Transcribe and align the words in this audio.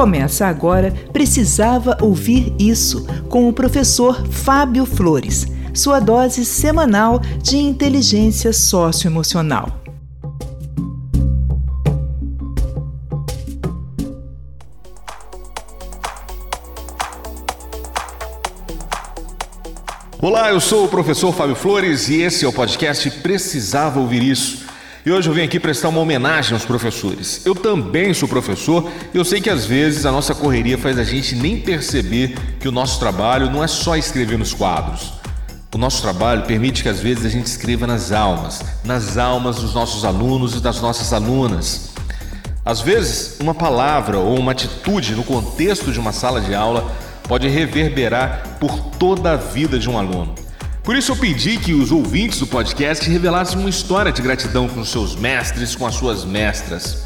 Começa 0.00 0.46
agora 0.46 0.94
Precisava 1.12 1.98
Ouvir 2.00 2.54
Isso, 2.58 3.06
com 3.28 3.46
o 3.50 3.52
professor 3.52 4.26
Fábio 4.28 4.86
Flores, 4.86 5.46
sua 5.74 6.00
dose 6.00 6.42
semanal 6.42 7.20
de 7.42 7.58
inteligência 7.58 8.50
socioemocional. 8.50 9.68
Olá, 20.18 20.48
eu 20.50 20.60
sou 20.60 20.86
o 20.86 20.88
professor 20.88 21.30
Fábio 21.34 21.54
Flores 21.54 22.08
e 22.08 22.22
esse 22.22 22.46
é 22.46 22.48
o 22.48 22.52
podcast 22.54 23.10
Precisava 23.20 24.00
Ouvir 24.00 24.22
Isso. 24.22 24.69
E 25.04 25.10
hoje 25.10 25.30
eu 25.30 25.32
vim 25.32 25.42
aqui 25.42 25.58
prestar 25.58 25.88
uma 25.88 26.00
homenagem 26.00 26.52
aos 26.52 26.66
professores. 26.66 27.40
Eu 27.46 27.54
também 27.54 28.12
sou 28.12 28.28
professor 28.28 28.90
e 29.14 29.16
eu 29.16 29.24
sei 29.24 29.40
que 29.40 29.48
às 29.48 29.64
vezes 29.64 30.04
a 30.04 30.12
nossa 30.12 30.34
correria 30.34 30.76
faz 30.76 30.98
a 30.98 31.04
gente 31.04 31.34
nem 31.34 31.58
perceber 31.58 32.36
que 32.60 32.68
o 32.68 32.72
nosso 32.72 33.00
trabalho 33.00 33.50
não 33.50 33.64
é 33.64 33.66
só 33.66 33.96
escrever 33.96 34.38
nos 34.38 34.52
quadros. 34.52 35.14
O 35.74 35.78
nosso 35.78 36.02
trabalho 36.02 36.42
permite 36.42 36.82
que 36.82 36.88
às 36.88 37.00
vezes 37.00 37.24
a 37.24 37.30
gente 37.30 37.46
escreva 37.46 37.86
nas 37.86 38.12
almas, 38.12 38.60
nas 38.84 39.16
almas 39.16 39.56
dos 39.56 39.72
nossos 39.72 40.04
alunos 40.04 40.54
e 40.54 40.60
das 40.60 40.82
nossas 40.82 41.14
alunas. 41.14 41.90
Às 42.62 42.82
vezes, 42.82 43.38
uma 43.40 43.54
palavra 43.54 44.18
ou 44.18 44.38
uma 44.38 44.52
atitude 44.52 45.14
no 45.14 45.24
contexto 45.24 45.90
de 45.92 45.98
uma 45.98 46.12
sala 46.12 46.42
de 46.42 46.54
aula 46.54 46.92
pode 47.26 47.48
reverberar 47.48 48.58
por 48.60 48.78
toda 48.98 49.32
a 49.32 49.36
vida 49.36 49.78
de 49.78 49.88
um 49.88 49.96
aluno. 49.96 50.34
Por 50.82 50.96
isso 50.96 51.12
eu 51.12 51.16
pedi 51.16 51.58
que 51.58 51.74
os 51.74 51.92
ouvintes 51.92 52.38
do 52.38 52.46
podcast 52.46 53.08
revelassem 53.08 53.58
uma 53.58 53.68
história 53.68 54.10
de 54.10 54.22
gratidão 54.22 54.66
com 54.66 54.82
seus 54.82 55.14
mestres, 55.14 55.76
com 55.76 55.86
as 55.86 55.94
suas 55.94 56.24
mestras. 56.24 57.04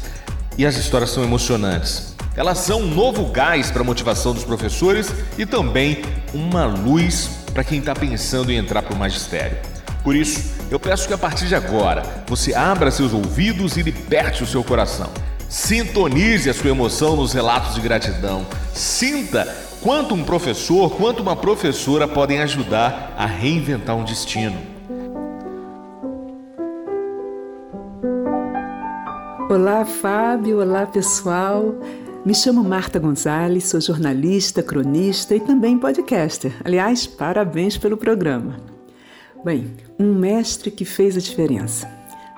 E 0.57 0.65
as 0.65 0.77
histórias 0.77 1.09
são 1.09 1.23
emocionantes. 1.23 2.15
Elas 2.37 2.59
são 2.59 2.81
um 2.81 2.93
novo 2.93 3.25
gás 3.31 3.71
para 3.71 3.81
a 3.81 3.85
motivação 3.85 4.33
dos 4.33 4.45
professores 4.45 5.11
e 5.37 5.45
também 5.45 6.01
uma 6.33 6.65
luz 6.65 7.29
para 7.53 7.63
quem 7.63 7.79
está 7.79 7.93
pensando 7.93 8.51
em 8.51 8.57
entrar 8.57 8.81
para 8.81 8.95
o 8.95 8.97
magistério. 8.97 9.57
Por 10.03 10.15
isso, 10.15 10.53
eu 10.71 10.79
peço 10.79 11.07
que 11.07 11.13
a 11.13 11.17
partir 11.17 11.47
de 11.47 11.55
agora 11.55 12.03
você 12.27 12.53
abra 12.53 12.91
seus 12.91 13.13
ouvidos 13.13 13.75
e 13.75 13.81
liberte 13.81 14.43
o 14.43 14.47
seu 14.47 14.63
coração. 14.63 15.09
Sintonize 15.49 16.49
a 16.49 16.53
sua 16.53 16.69
emoção 16.69 17.15
nos 17.15 17.33
relatos 17.33 17.75
de 17.75 17.81
gratidão. 17.81 18.45
Sinta 18.73 19.53
quanto 19.85 20.15
um 20.15 20.23
professor, 20.23 20.89
quanto 20.89 21.21
uma 21.21 21.35
professora 21.35 22.07
podem 22.07 22.39
ajudar 22.41 23.13
a 23.15 23.27
reinventar 23.27 23.95
um 23.95 24.03
destino. 24.03 24.57
Olá, 29.47 29.85
Fábio. 29.85 30.59
Olá, 30.59 30.87
pessoal. 30.87 31.75
Me 32.25 32.33
chamo 32.33 32.63
Marta 32.63 32.97
Gonzalez, 32.97 33.65
sou 33.65 33.79
jornalista, 33.79 34.63
cronista 34.63 35.35
e 35.35 35.39
também 35.39 35.77
podcaster. 35.77 36.51
Aliás, 36.65 37.05
parabéns 37.05 37.77
pelo 37.77 37.95
programa. 37.95 38.55
Bem, 39.43 39.71
um 39.99 40.15
mestre 40.15 40.71
que 40.71 40.83
fez 40.83 41.15
a 41.15 41.19
diferença. 41.19 41.87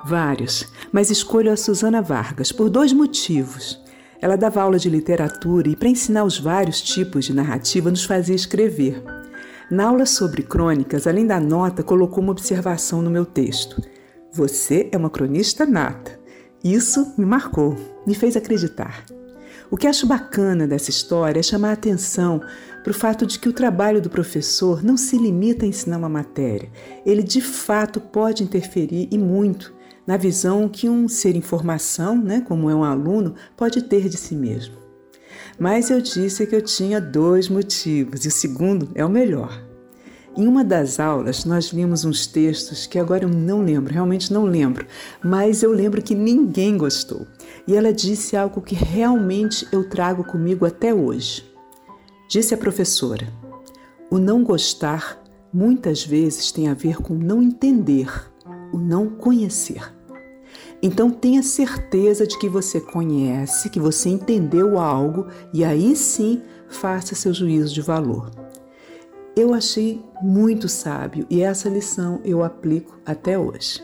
Vários, 0.03 0.67
mas 0.91 1.09
escolho 1.09 1.53
a 1.53 1.55
Susana 1.55 2.01
Vargas 2.01 2.51
por 2.51 2.69
dois 2.69 2.91
motivos. 2.91 3.86
Ela 4.21 4.35
dava 4.35 4.61
aula 4.61 4.79
de 4.79 4.89
literatura 4.89 5.69
e, 5.69 5.75
para 5.75 5.89
ensinar 5.89 6.23
os 6.23 6.39
vários 6.39 6.81
tipos 6.81 7.25
de 7.25 7.33
narrativa, 7.33 7.91
nos 7.91 8.03
fazia 8.03 8.35
escrever. 8.35 9.03
Na 9.69 9.85
aula 9.87 10.05
sobre 10.05 10.43
crônicas, 10.43 11.05
além 11.05 11.27
da 11.27 11.39
nota, 11.39 11.83
colocou 11.83 12.23
uma 12.23 12.31
observação 12.31 13.01
no 13.01 13.11
meu 13.11 13.25
texto. 13.25 13.81
Você 14.31 14.89
é 14.91 14.97
uma 14.97 15.09
cronista 15.09 15.65
nata. 15.65 16.19
Isso 16.63 17.13
me 17.17 17.25
marcou, 17.25 17.75
me 18.05 18.15
fez 18.15 18.35
acreditar. 18.35 19.05
O 19.69 19.75
que 19.75 19.85
acho 19.85 20.07
bacana 20.07 20.65
dessa 20.65 20.89
história 20.89 21.39
é 21.39 21.43
chamar 21.43 21.71
a 21.71 21.73
atenção 21.73 22.41
para 22.83 22.91
o 22.91 22.93
fato 22.93 23.25
de 23.25 23.37
que 23.37 23.49
o 23.49 23.53
trabalho 23.53 24.01
do 24.01 24.09
professor 24.09 24.81
não 24.81 24.95
se 24.95 25.17
limita 25.17 25.65
a 25.65 25.67
ensinar 25.67 25.97
uma 25.97 26.07
matéria. 26.07 26.71
Ele 27.05 27.21
de 27.21 27.41
fato 27.41 27.99
pode 27.99 28.43
interferir 28.43 29.09
e 29.11 29.17
muito 29.17 29.73
na 30.07 30.15
visão 30.15 30.69
que 30.69 30.87
um 30.87 31.09
ser 31.09 31.35
em 31.35 31.41
formação, 31.41 32.17
né, 32.17 32.41
como 32.47 32.69
é 32.69 32.75
um 32.75 32.83
aluno, 32.83 33.35
pode 33.57 33.83
ter 33.83 34.07
de 34.07 34.15
si 34.15 34.33
mesmo. 34.33 34.75
Mas 35.59 35.89
eu 35.89 35.99
disse 35.99 36.47
que 36.47 36.55
eu 36.55 36.61
tinha 36.61 37.01
dois 37.01 37.49
motivos, 37.49 38.23
e 38.23 38.29
o 38.29 38.31
segundo 38.31 38.89
é 38.95 39.05
o 39.05 39.09
melhor. 39.09 39.67
Em 40.37 40.47
uma 40.47 40.63
das 40.63 40.99
aulas, 40.99 41.45
nós 41.45 41.71
vimos 41.71 42.05
uns 42.05 42.27
textos 42.27 42.85
que 42.85 42.99
agora 42.99 43.25
eu 43.25 43.29
não 43.29 43.63
lembro, 43.63 43.91
realmente 43.91 44.31
não 44.31 44.45
lembro, 44.45 44.85
mas 45.21 45.63
eu 45.63 45.71
lembro 45.71 46.01
que 46.01 46.13
ninguém 46.13 46.77
gostou. 46.77 47.25
E 47.67 47.75
ela 47.75 47.91
disse 47.91 48.37
algo 48.37 48.61
que 48.61 48.75
realmente 48.75 49.67
eu 49.71 49.89
trago 49.89 50.23
comigo 50.23 50.63
até 50.63 50.93
hoje. 50.93 51.43
Disse 52.29 52.53
a 52.53 52.57
professora: 52.57 53.27
o 54.11 54.19
não 54.19 54.43
gostar 54.43 55.21
muitas 55.51 56.05
vezes 56.05 56.51
tem 56.51 56.69
a 56.69 56.75
ver 56.75 56.97
com 56.97 57.15
não 57.15 57.41
entender, 57.41 58.07
o 58.71 58.77
não 58.77 59.09
conhecer. 59.09 59.96
Então 60.81 61.09
tenha 61.09 61.41
certeza 61.41 62.27
de 62.27 62.37
que 62.37 62.47
você 62.47 62.79
conhece, 62.79 63.69
que 63.69 63.79
você 63.79 64.09
entendeu 64.09 64.77
algo 64.77 65.27
e 65.53 65.63
aí 65.63 65.95
sim 65.95 66.41
faça 66.69 67.15
seu 67.15 67.33
juízo 67.33 67.73
de 67.73 67.81
valor. 67.81 68.29
Eu 69.35 69.53
achei 69.53 70.03
muito 70.21 70.67
sábio 70.67 71.25
e 71.29 71.41
essa 71.41 71.69
lição 71.69 72.21
eu 72.23 72.43
aplico 72.43 72.99
até 73.05 73.37
hoje. 73.37 73.83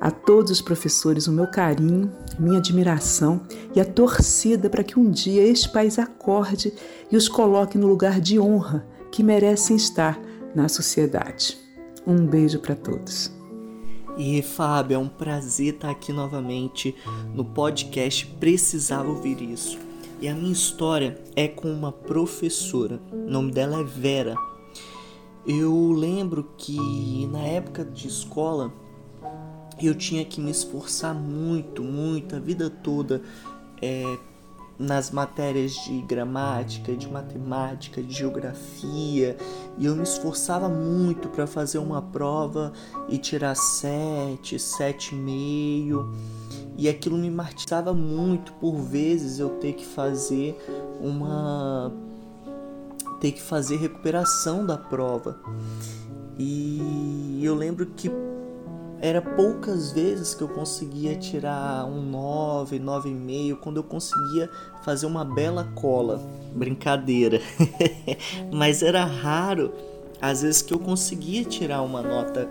A 0.00 0.10
todos 0.10 0.50
os 0.50 0.62
professores, 0.62 1.26
o 1.26 1.32
meu 1.32 1.46
carinho, 1.46 2.10
minha 2.38 2.56
admiração 2.56 3.42
e 3.74 3.80
a 3.80 3.84
torcida 3.84 4.70
para 4.70 4.82
que 4.82 4.98
um 4.98 5.10
dia 5.10 5.42
este 5.42 5.70
país 5.70 5.98
acorde 5.98 6.72
e 7.10 7.16
os 7.16 7.28
coloque 7.28 7.76
no 7.76 7.86
lugar 7.86 8.18
de 8.18 8.38
honra 8.38 8.86
que 9.12 9.22
merecem 9.22 9.76
estar 9.76 10.18
na 10.54 10.68
sociedade. 10.68 11.58
Um 12.06 12.26
beijo 12.26 12.60
para 12.60 12.74
todos. 12.74 13.39
E 14.22 14.42
Fábio, 14.42 14.96
é 14.96 14.98
um 14.98 15.08
prazer 15.08 15.72
estar 15.72 15.90
aqui 15.90 16.12
novamente 16.12 16.94
no 17.34 17.42
podcast 17.42 18.26
Precisava 18.38 19.08
Ouvir 19.08 19.40
Isso. 19.40 19.78
E 20.20 20.28
a 20.28 20.34
minha 20.34 20.52
história 20.52 21.18
é 21.34 21.48
com 21.48 21.72
uma 21.72 21.90
professora, 21.90 23.00
o 23.10 23.30
nome 23.30 23.50
dela 23.50 23.80
é 23.80 23.82
Vera. 23.82 24.34
Eu 25.46 25.90
lembro 25.92 26.50
que 26.58 27.26
na 27.28 27.40
época 27.40 27.82
de 27.82 28.08
escola 28.08 28.70
eu 29.82 29.94
tinha 29.94 30.22
que 30.22 30.38
me 30.38 30.50
esforçar 30.50 31.14
muito, 31.14 31.82
muito, 31.82 32.36
a 32.36 32.38
vida 32.38 32.68
toda 32.68 33.22
é, 33.80 34.18
nas 34.80 35.10
matérias 35.10 35.72
de 35.72 36.00
gramática, 36.00 36.96
de 36.96 37.06
matemática, 37.06 38.02
de 38.02 38.14
geografia, 38.14 39.36
e 39.76 39.84
eu 39.84 39.94
me 39.94 40.02
esforçava 40.02 40.70
muito 40.70 41.28
para 41.28 41.46
fazer 41.46 41.76
uma 41.76 42.00
prova 42.00 42.72
e 43.06 43.18
tirar 43.18 43.54
sete, 43.54 44.58
sete 44.58 45.14
e 45.14 45.18
meio, 45.18 46.10
e 46.78 46.88
aquilo 46.88 47.18
me 47.18 47.30
martirizava 47.30 47.92
muito 47.92 48.54
por 48.54 48.76
vezes 48.76 49.38
eu 49.38 49.50
ter 49.50 49.74
que 49.74 49.84
fazer 49.84 50.56
uma 50.98 51.92
ter 53.20 53.32
que 53.32 53.42
fazer 53.42 53.76
recuperação 53.76 54.64
da 54.64 54.78
prova. 54.78 55.38
E 56.38 57.38
eu 57.42 57.54
lembro 57.54 57.84
que 57.84 58.10
era 59.00 59.22
poucas 59.22 59.92
vezes 59.92 60.34
que 60.34 60.42
eu 60.42 60.48
conseguia 60.48 61.16
tirar 61.16 61.86
um 61.86 62.02
9, 62.02 62.78
9,5, 62.78 63.56
quando 63.56 63.78
eu 63.78 63.84
conseguia 63.84 64.50
fazer 64.82 65.06
uma 65.06 65.24
bela 65.24 65.64
cola. 65.74 66.20
Brincadeira. 66.54 67.40
Mas 68.52 68.82
era 68.82 69.04
raro, 69.04 69.72
às 70.20 70.42
vezes, 70.42 70.60
que 70.60 70.74
eu 70.74 70.78
conseguia 70.78 71.44
tirar 71.44 71.82
uma 71.82 72.02
nota 72.02 72.48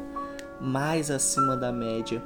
mais 0.60 1.12
acima 1.12 1.56
da 1.56 1.72
média. 1.72 2.22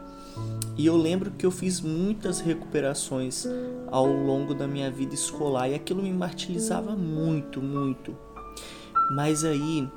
E 0.78 0.86
eu 0.86 0.96
lembro 0.96 1.30
que 1.32 1.46
eu 1.46 1.52
fiz 1.52 1.82
muitas 1.82 2.40
recuperações 2.40 3.46
ao 3.92 4.08
longo 4.08 4.56
da 4.56 4.68
minha 4.68 4.90
vida 4.90 5.14
escolar 5.14 5.70
e 5.70 5.76
aquilo 5.76 6.02
me 6.02 6.12
martirizava 6.12 6.96
muito, 6.96 7.62
muito. 7.62 8.16
Mas 9.12 9.44
aí 9.44 9.88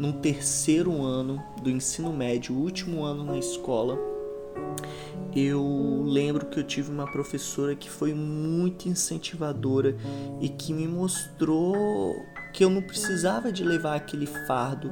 no 0.00 0.14
terceiro 0.14 1.02
ano 1.02 1.42
do 1.62 1.68
ensino 1.68 2.10
médio, 2.10 2.56
último 2.56 3.04
ano 3.04 3.22
na 3.22 3.36
escola, 3.36 3.98
eu 5.36 6.02
lembro 6.06 6.46
que 6.46 6.58
eu 6.58 6.64
tive 6.64 6.90
uma 6.90 7.04
professora 7.04 7.76
que 7.76 7.90
foi 7.90 8.14
muito 8.14 8.88
incentivadora 8.88 9.94
e 10.40 10.48
que 10.48 10.72
me 10.72 10.88
mostrou 10.88 11.76
que 12.54 12.64
eu 12.64 12.70
não 12.70 12.80
precisava 12.80 13.52
de 13.52 13.62
levar 13.62 13.94
aquele 13.94 14.24
fardo 14.24 14.90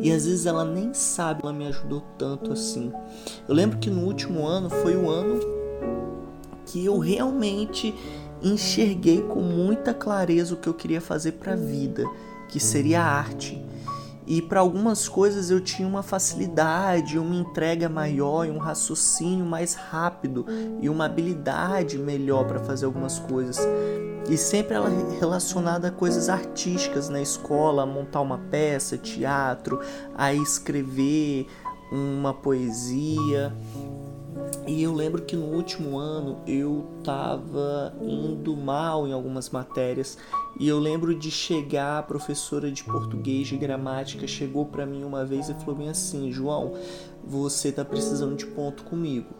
e 0.00 0.10
às 0.10 0.26
vezes 0.26 0.44
ela 0.44 0.64
nem 0.64 0.92
sabe, 0.92 1.42
ela 1.44 1.52
me 1.52 1.68
ajudou 1.68 2.00
tanto 2.18 2.52
assim. 2.52 2.92
Eu 3.48 3.54
lembro 3.54 3.78
que 3.78 3.88
no 3.88 4.04
último 4.06 4.44
ano 4.44 4.68
foi 4.68 4.96
o 4.96 5.08
ano 5.08 5.38
que 6.66 6.84
eu 6.84 6.98
realmente 6.98 7.94
enxerguei 8.42 9.22
com 9.22 9.40
muita 9.40 9.94
clareza 9.94 10.54
o 10.54 10.56
que 10.56 10.68
eu 10.68 10.74
queria 10.74 11.00
fazer 11.00 11.32
para 11.32 11.52
a 11.52 11.56
vida, 11.56 12.04
que 12.48 12.58
seria 12.58 13.00
a 13.00 13.06
arte. 13.06 13.67
E 14.28 14.42
para 14.42 14.60
algumas 14.60 15.08
coisas 15.08 15.50
eu 15.50 15.58
tinha 15.58 15.88
uma 15.88 16.02
facilidade, 16.02 17.18
uma 17.18 17.34
entrega 17.34 17.88
maior 17.88 18.46
e 18.46 18.50
um 18.50 18.58
raciocínio 18.58 19.46
mais 19.46 19.74
rápido 19.74 20.44
e 20.82 20.90
uma 20.90 21.06
habilidade 21.06 21.96
melhor 21.96 22.46
para 22.46 22.60
fazer 22.60 22.84
algumas 22.84 23.18
coisas. 23.18 23.58
E 24.28 24.36
sempre 24.36 24.74
ela 24.74 24.90
relacionada 25.18 25.88
a 25.88 25.90
coisas 25.90 26.28
artísticas 26.28 27.08
na 27.08 27.22
escola, 27.22 27.84
a 27.84 27.86
montar 27.86 28.20
uma 28.20 28.36
peça, 28.36 28.98
teatro, 28.98 29.80
a 30.14 30.34
escrever 30.34 31.46
uma 31.90 32.34
poesia. 32.34 33.50
E 34.68 34.82
eu 34.82 34.92
lembro 34.92 35.22
que 35.22 35.34
no 35.34 35.46
último 35.46 35.96
ano 35.96 36.42
eu 36.46 36.86
tava 37.02 37.96
indo 38.02 38.54
mal 38.54 39.08
em 39.08 39.14
algumas 39.14 39.48
matérias 39.48 40.18
e 40.60 40.68
eu 40.68 40.78
lembro 40.78 41.14
de 41.14 41.30
chegar 41.30 41.98
a 41.98 42.02
professora 42.02 42.70
de 42.70 42.84
português 42.84 43.48
de 43.48 43.56
gramática 43.56 44.26
chegou 44.26 44.66
para 44.66 44.84
mim 44.84 45.04
uma 45.04 45.24
vez 45.24 45.48
e 45.48 45.54
falou 45.54 45.74
bem 45.74 45.88
assim: 45.88 46.30
"João, 46.30 46.74
você 47.24 47.72
tá 47.72 47.82
precisando 47.82 48.36
de 48.36 48.44
ponto 48.44 48.84
comigo. 48.84 49.30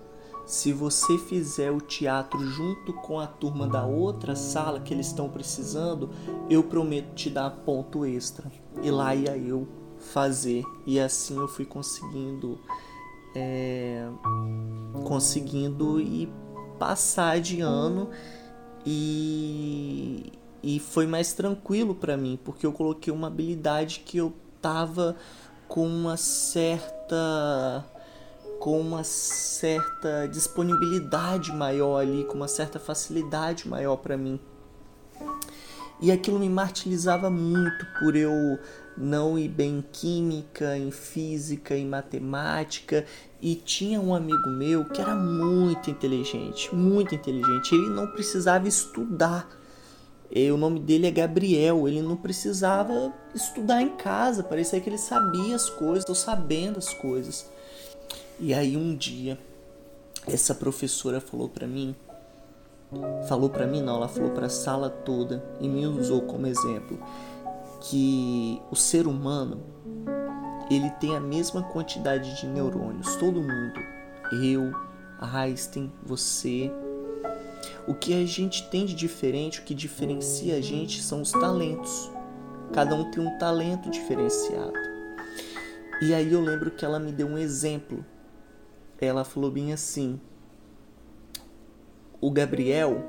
Se 0.46 0.72
você 0.72 1.18
fizer 1.18 1.70
o 1.70 1.78
teatro 1.78 2.40
junto 2.40 2.94
com 2.94 3.20
a 3.20 3.26
turma 3.26 3.68
da 3.68 3.84
outra 3.84 4.34
sala 4.34 4.80
que 4.80 4.94
eles 4.94 5.08
estão 5.08 5.28
precisando, 5.28 6.08
eu 6.48 6.62
prometo 6.62 7.14
te 7.14 7.28
dar 7.28 7.50
ponto 7.50 8.06
extra". 8.06 8.50
E 8.82 8.90
lá 8.90 9.14
ia 9.14 9.36
eu 9.36 9.68
fazer 9.98 10.64
e 10.86 10.98
assim 10.98 11.36
eu 11.36 11.48
fui 11.48 11.66
conseguindo 11.66 12.58
é, 13.34 14.06
conseguindo 15.04 16.00
ir 16.00 16.28
passar 16.78 17.40
de 17.40 17.60
ano 17.60 18.08
e, 18.86 20.32
e 20.62 20.78
foi 20.78 21.06
mais 21.06 21.32
tranquilo 21.32 21.94
para 21.94 22.16
mim 22.16 22.38
porque 22.44 22.64
eu 22.64 22.72
coloquei 22.72 23.12
uma 23.12 23.26
habilidade 23.26 24.00
que 24.04 24.18
eu 24.18 24.32
tava 24.60 25.16
com 25.66 25.86
uma 25.86 26.16
certa 26.16 27.84
com 28.58 28.80
uma 28.80 29.04
certa 29.04 30.26
disponibilidade 30.26 31.52
maior 31.52 32.00
ali, 32.00 32.24
com 32.24 32.34
uma 32.34 32.48
certa 32.48 32.78
facilidade 32.80 33.68
maior 33.68 33.96
para 33.96 34.16
mim. 34.16 34.40
E 36.00 36.10
aquilo 36.10 36.38
me 36.38 36.48
martirizava 36.48 37.30
muito 37.30 37.86
por 37.98 38.16
eu 38.16 38.58
não 38.98 39.38
ir 39.38 39.48
bem 39.48 39.78
em 39.78 39.84
química, 39.92 40.76
em 40.76 40.90
física, 40.90 41.76
em 41.76 41.86
matemática. 41.86 43.04
E 43.40 43.54
tinha 43.54 44.00
um 44.00 44.14
amigo 44.14 44.48
meu 44.48 44.84
que 44.84 45.00
era 45.00 45.14
muito 45.14 45.90
inteligente, 45.90 46.74
muito 46.74 47.14
inteligente. 47.14 47.74
Ele 47.74 47.88
não 47.88 48.08
precisava 48.08 48.66
estudar. 48.66 49.48
E 50.30 50.50
o 50.50 50.56
nome 50.56 50.80
dele 50.80 51.06
é 51.06 51.10
Gabriel. 51.10 51.86
Ele 51.86 52.02
não 52.02 52.16
precisava 52.16 53.12
estudar 53.34 53.80
em 53.80 53.96
casa. 53.96 54.42
Parecia 54.42 54.80
que 54.80 54.90
ele 54.90 54.98
sabia 54.98 55.54
as 55.54 55.70
coisas, 55.70 56.00
estou 56.00 56.14
sabendo 56.14 56.78
as 56.78 56.92
coisas. 56.92 57.48
E 58.40 58.52
aí 58.52 58.76
um 58.76 58.96
dia 58.96 59.38
essa 60.26 60.54
professora 60.54 61.20
falou 61.20 61.48
para 61.48 61.66
mim, 61.66 61.96
falou 63.26 63.48
para 63.48 63.66
mim 63.66 63.80
não, 63.80 63.96
ela 63.96 64.08
falou 64.08 64.30
para 64.30 64.46
a 64.46 64.50
sala 64.50 64.90
toda 64.90 65.42
e 65.58 65.66
me 65.66 65.86
usou 65.86 66.22
como 66.22 66.46
exemplo 66.46 66.98
que 67.80 68.60
o 68.70 68.76
ser 68.76 69.06
humano 69.06 69.62
ele 70.70 70.90
tem 70.90 71.16
a 71.16 71.20
mesma 71.20 71.62
quantidade 71.62 72.38
de 72.40 72.46
neurônios, 72.46 73.16
todo 73.16 73.40
mundo, 73.40 73.80
eu, 74.32 74.70
Einstein, 75.18 75.92
você. 76.02 76.70
O 77.86 77.94
que 77.94 78.12
a 78.12 78.26
gente 78.26 78.68
tem 78.68 78.84
de 78.84 78.94
diferente, 78.94 79.60
o 79.60 79.64
que 79.64 79.74
diferencia 79.74 80.56
a 80.56 80.60
gente 80.60 81.02
são 81.02 81.22
os 81.22 81.32
talentos. 81.32 82.10
Cada 82.72 82.94
um 82.94 83.10
tem 83.10 83.26
um 83.26 83.38
talento 83.38 83.88
diferenciado. 83.88 84.74
E 86.02 86.12
aí 86.14 86.32
eu 86.32 86.40
lembro 86.40 86.70
que 86.70 86.84
ela 86.84 86.98
me 86.98 87.10
deu 87.10 87.26
um 87.26 87.38
exemplo. 87.38 88.04
Ela 89.00 89.24
falou 89.24 89.50
bem 89.50 89.72
assim: 89.72 90.20
O 92.20 92.30
Gabriel, 92.30 93.02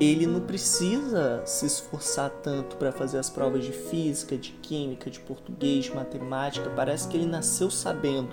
ele 0.00 0.26
não 0.26 0.40
precisa 0.40 1.42
se 1.44 1.66
esforçar 1.66 2.30
tanto 2.42 2.76
para 2.76 2.92
fazer 2.92 3.18
as 3.18 3.28
provas 3.28 3.64
de 3.64 3.72
física, 3.72 4.36
de 4.36 4.52
química, 4.52 5.10
de 5.10 5.18
português, 5.18 5.86
de 5.86 5.94
matemática. 5.94 6.70
Parece 6.70 7.08
que 7.08 7.16
ele 7.16 7.26
nasceu 7.26 7.70
sabendo. 7.70 8.30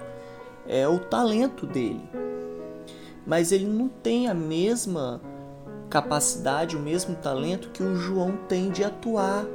É 0.68 0.88
o 0.88 1.00
talento 1.00 1.66
dele. 1.66 2.08
Mas 3.26 3.52
ele 3.52 3.66
não 3.66 3.88
tem 3.88 4.28
a 4.28 4.34
mesma 4.34 5.20
capacidade, 5.90 6.76
o 6.76 6.80
mesmo 6.80 7.16
talento 7.16 7.70
que 7.70 7.82
o 7.82 7.96
João 7.96 8.38
tem 8.48 8.70
de 8.70 8.84
atuar, 8.84 9.46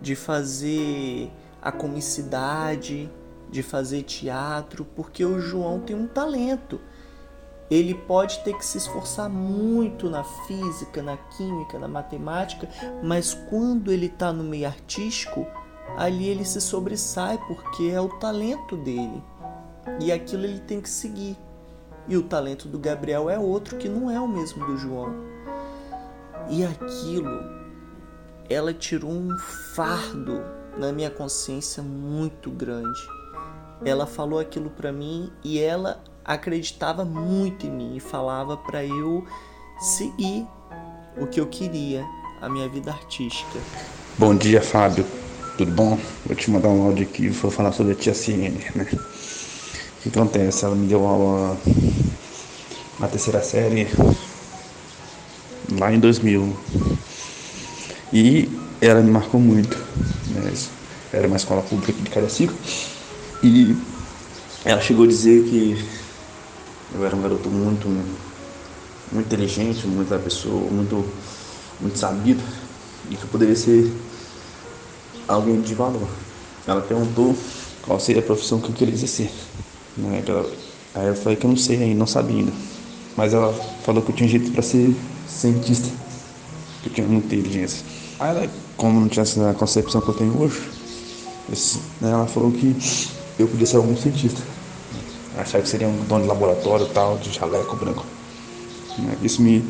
de 0.00 0.16
fazer 0.16 1.30
a 1.60 1.70
comicidade, 1.70 3.10
de 3.50 3.62
fazer 3.62 4.02
teatro, 4.02 4.86
porque 4.96 5.24
o 5.24 5.38
João 5.38 5.80
tem 5.80 5.94
um 5.94 6.06
talento 6.06 6.80
ele 7.72 7.94
pode 7.94 8.40
ter 8.40 8.54
que 8.54 8.66
se 8.66 8.76
esforçar 8.76 9.30
muito 9.30 10.10
na 10.10 10.22
física, 10.22 11.02
na 11.02 11.16
química, 11.16 11.78
na 11.78 11.88
matemática, 11.88 12.68
mas 13.02 13.32
quando 13.32 13.90
ele 13.90 14.06
está 14.06 14.30
no 14.30 14.44
meio 14.44 14.66
artístico, 14.66 15.46
ali 15.96 16.28
ele 16.28 16.44
se 16.44 16.60
sobressai 16.60 17.38
porque 17.48 17.84
é 17.84 17.98
o 17.98 18.10
talento 18.18 18.76
dele 18.76 19.22
e 19.98 20.12
aquilo 20.12 20.44
ele 20.44 20.60
tem 20.60 20.82
que 20.82 20.88
seguir. 20.90 21.34
E 22.06 22.14
o 22.14 22.22
talento 22.22 22.68
do 22.68 22.78
Gabriel 22.78 23.30
é 23.30 23.38
outro 23.38 23.78
que 23.78 23.88
não 23.88 24.10
é 24.10 24.20
o 24.20 24.28
mesmo 24.28 24.66
do 24.66 24.76
João. 24.76 25.14
E 26.50 26.66
aquilo, 26.66 27.40
ela 28.50 28.74
tirou 28.74 29.10
um 29.10 29.30
fardo 29.74 30.42
na 30.76 30.92
minha 30.92 31.10
consciência 31.10 31.82
muito 31.82 32.50
grande. 32.50 33.00
Ela 33.82 34.06
falou 34.06 34.38
aquilo 34.38 34.68
para 34.68 34.92
mim 34.92 35.32
e 35.42 35.58
ela 35.58 36.02
acreditava 36.24 37.04
muito 37.04 37.66
em 37.66 37.70
mim 37.70 37.96
e 37.96 38.00
falava 38.00 38.56
para 38.56 38.84
eu 38.84 39.24
seguir 39.80 40.46
o 41.16 41.26
que 41.26 41.40
eu 41.40 41.46
queria, 41.46 42.04
a 42.40 42.48
minha 42.48 42.68
vida 42.68 42.90
artística. 42.90 43.58
Bom 44.18 44.34
dia, 44.34 44.60
Fábio. 44.60 45.04
Tudo 45.56 45.70
bom? 45.72 45.98
Vou 46.24 46.34
te 46.34 46.50
mandar 46.50 46.68
um 46.68 46.86
áudio 46.86 47.06
aqui, 47.06 47.28
vou 47.28 47.50
falar 47.50 47.72
sobre 47.72 47.92
a 47.92 47.94
tia 47.94 48.14
Ciene, 48.14 48.64
né? 48.74 48.86
O 48.90 50.02
que 50.02 50.08
acontece? 50.08 50.64
Ela 50.64 50.74
me 50.74 50.86
deu 50.86 51.06
aula 51.06 51.56
na 52.98 53.08
terceira 53.08 53.42
série 53.42 53.86
lá 55.78 55.92
em 55.92 56.00
2000 56.00 56.56
e 58.12 58.48
ela 58.80 59.00
me 59.00 59.10
marcou 59.10 59.40
muito. 59.40 59.76
Né? 60.28 60.52
Era 61.12 61.26
uma 61.26 61.36
escola 61.36 61.62
pública 61.62 61.92
de 61.92 62.10
Cariacica 62.10 62.54
e 63.42 63.76
ela 64.64 64.80
chegou 64.80 65.04
a 65.04 65.08
dizer 65.08 65.44
que 65.44 66.01
eu 66.94 67.04
era 67.04 67.16
um 67.16 67.22
garoto 67.22 67.48
muito, 67.48 67.88
muito 67.88 69.26
inteligente, 69.26 69.86
muita 69.86 70.18
pessoa, 70.18 70.70
muito, 70.70 71.04
muito 71.80 71.98
sabido 71.98 72.42
e 73.10 73.16
que 73.16 73.22
eu 73.22 73.28
poderia 73.28 73.56
ser 73.56 73.90
alguém 75.26 75.60
de 75.60 75.74
valor. 75.74 76.08
Ela 76.66 76.82
perguntou 76.82 77.34
qual 77.82 77.98
seria 77.98 78.20
a 78.20 78.24
profissão 78.24 78.60
que 78.60 78.68
eu 78.68 78.74
queria 78.74 78.94
exercer. 78.94 79.30
Né? 79.96 80.22
Aí 80.94 81.08
eu 81.08 81.16
falei 81.16 81.36
que 81.36 81.46
eu 81.46 81.50
não 81.50 81.56
sei 81.56 81.82
ainda, 81.82 81.98
não 81.98 82.06
sabia 82.06 82.36
ainda. 82.36 82.52
Mas 83.16 83.34
ela 83.34 83.52
falou 83.84 84.02
que 84.02 84.10
eu 84.10 84.16
tinha 84.16 84.28
jeito 84.28 84.50
para 84.52 84.62
ser 84.62 84.94
cientista, 85.26 85.88
que 86.82 86.88
eu 86.88 86.92
tinha 86.92 87.06
muita 87.06 87.34
inteligência. 87.34 87.84
Aí 88.20 88.30
ela, 88.30 88.48
como 88.76 89.00
não 89.00 89.08
tinha 89.08 89.22
essa 89.22 89.54
concepção 89.54 90.00
que 90.00 90.08
eu 90.08 90.14
tenho 90.14 90.40
hoje, 90.40 90.60
né, 92.00 92.10
ela 92.10 92.26
falou 92.26 92.52
que 92.52 92.74
eu 93.38 93.48
podia 93.48 93.66
ser 93.66 93.76
algum 93.76 93.96
cientista 93.96 94.40
achar 95.36 95.62
que 95.62 95.68
seria 95.68 95.88
um 95.88 96.04
dono 96.04 96.22
de 96.22 96.28
laboratório 96.28 96.86
tal, 96.86 97.16
de 97.18 97.32
jaleco 97.32 97.76
branco. 97.76 98.04
Né? 98.98 99.16
Isso 99.22 99.40
me, 99.40 99.64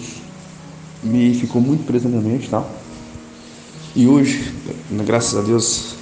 me 1.02 1.34
ficou 1.34 1.60
muito 1.60 1.84
preso 1.84 2.08
na 2.08 2.18
minha 2.18 2.34
mente 2.34 2.48
tal. 2.48 2.68
E 3.94 4.06
hoje, 4.06 4.52
graças 4.90 5.38
a 5.38 5.42
Deus, 5.42 5.94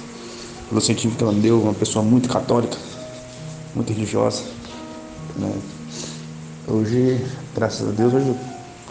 pelo 0.69 0.81
científico 0.81 1.17
que 1.17 1.23
ela 1.23 1.33
me 1.33 1.41
deu, 1.41 1.61
uma 1.61 1.73
pessoa 1.73 2.03
muito 2.03 2.29
católica, 2.29 2.77
muito 3.75 3.91
religiosa. 3.91 4.43
Né? 5.35 5.53
Hoje, 6.67 7.25
graças 7.53 7.87
a 7.87 7.91
Deus, 7.91 8.13
hoje 8.13 8.27
eu 8.29 8.37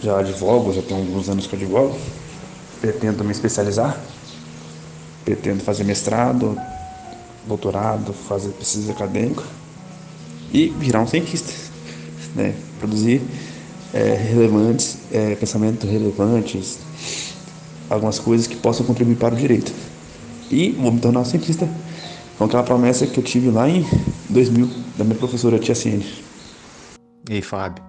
já 0.02 0.18
advogo, 0.18 0.72
já 0.72 0.82
tenho 0.82 1.00
alguns 1.00 1.28
anos 1.28 1.46
que 1.46 1.54
eu 1.54 1.58
advogo. 1.58 1.98
Pretendo 2.80 3.24
me 3.24 3.32
especializar, 3.32 4.00
pretendo 5.24 5.62
fazer 5.62 5.84
mestrado, 5.84 6.58
doutorado, 7.46 8.12
fazer 8.12 8.50
pesquisa 8.50 8.92
acadêmica 8.92 9.42
e 10.52 10.69
virar 10.69 11.00
um 11.00 11.07
cientista, 11.07 11.52
né? 12.35 12.54
produzir 12.78 13.23
é, 13.92 14.14
relevantes, 14.14 14.99
é, 15.12 15.35
pensamentos 15.35 15.88
relevantes, 15.88 16.78
algumas 17.88 18.19
coisas 18.19 18.47
que 18.47 18.57
possam 18.57 18.85
contribuir 18.87 19.16
para 19.16 19.35
o 19.35 19.38
direito. 19.38 19.73
E 20.50 20.71
vou 20.73 20.92
me 20.92 21.00
tornar 21.00 21.21
um 21.21 21.25
cientista 21.25 21.69
com 22.37 22.45
aquela 22.45 22.62
promessa 22.62 23.07
que 23.07 23.19
eu 23.19 23.25
tive 23.25 23.50
lá 23.50 23.69
em 23.69 23.87
2000 24.28 24.69
da 24.97 25.04
minha 25.04 25.16
professora 25.16 25.59
Tia 25.59 25.75
Ciene. 25.75 26.07
Ei, 27.28 27.42
Fábio. 27.42 27.85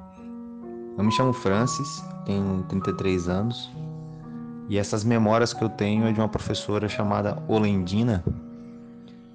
Eu 0.98 1.03
me 1.03 1.12
chamo 1.12 1.34
Francis, 1.34 2.03
tenho 2.25 2.63
33 2.70 3.27
anos 3.27 3.72
e 4.72 4.77
essas 4.77 5.03
memórias 5.03 5.53
que 5.53 5.62
eu 5.62 5.68
tenho 5.68 6.06
é 6.06 6.13
de 6.13 6.20
uma 6.22 6.30
professora 6.30 6.88
chamada 6.88 7.38
Olendina, 7.48 8.24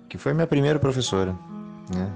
que 0.08 0.16
foi 0.16 0.32
minha 0.32 0.46
primeira 0.46 0.78
professora, 0.78 1.36
né? 1.94 2.10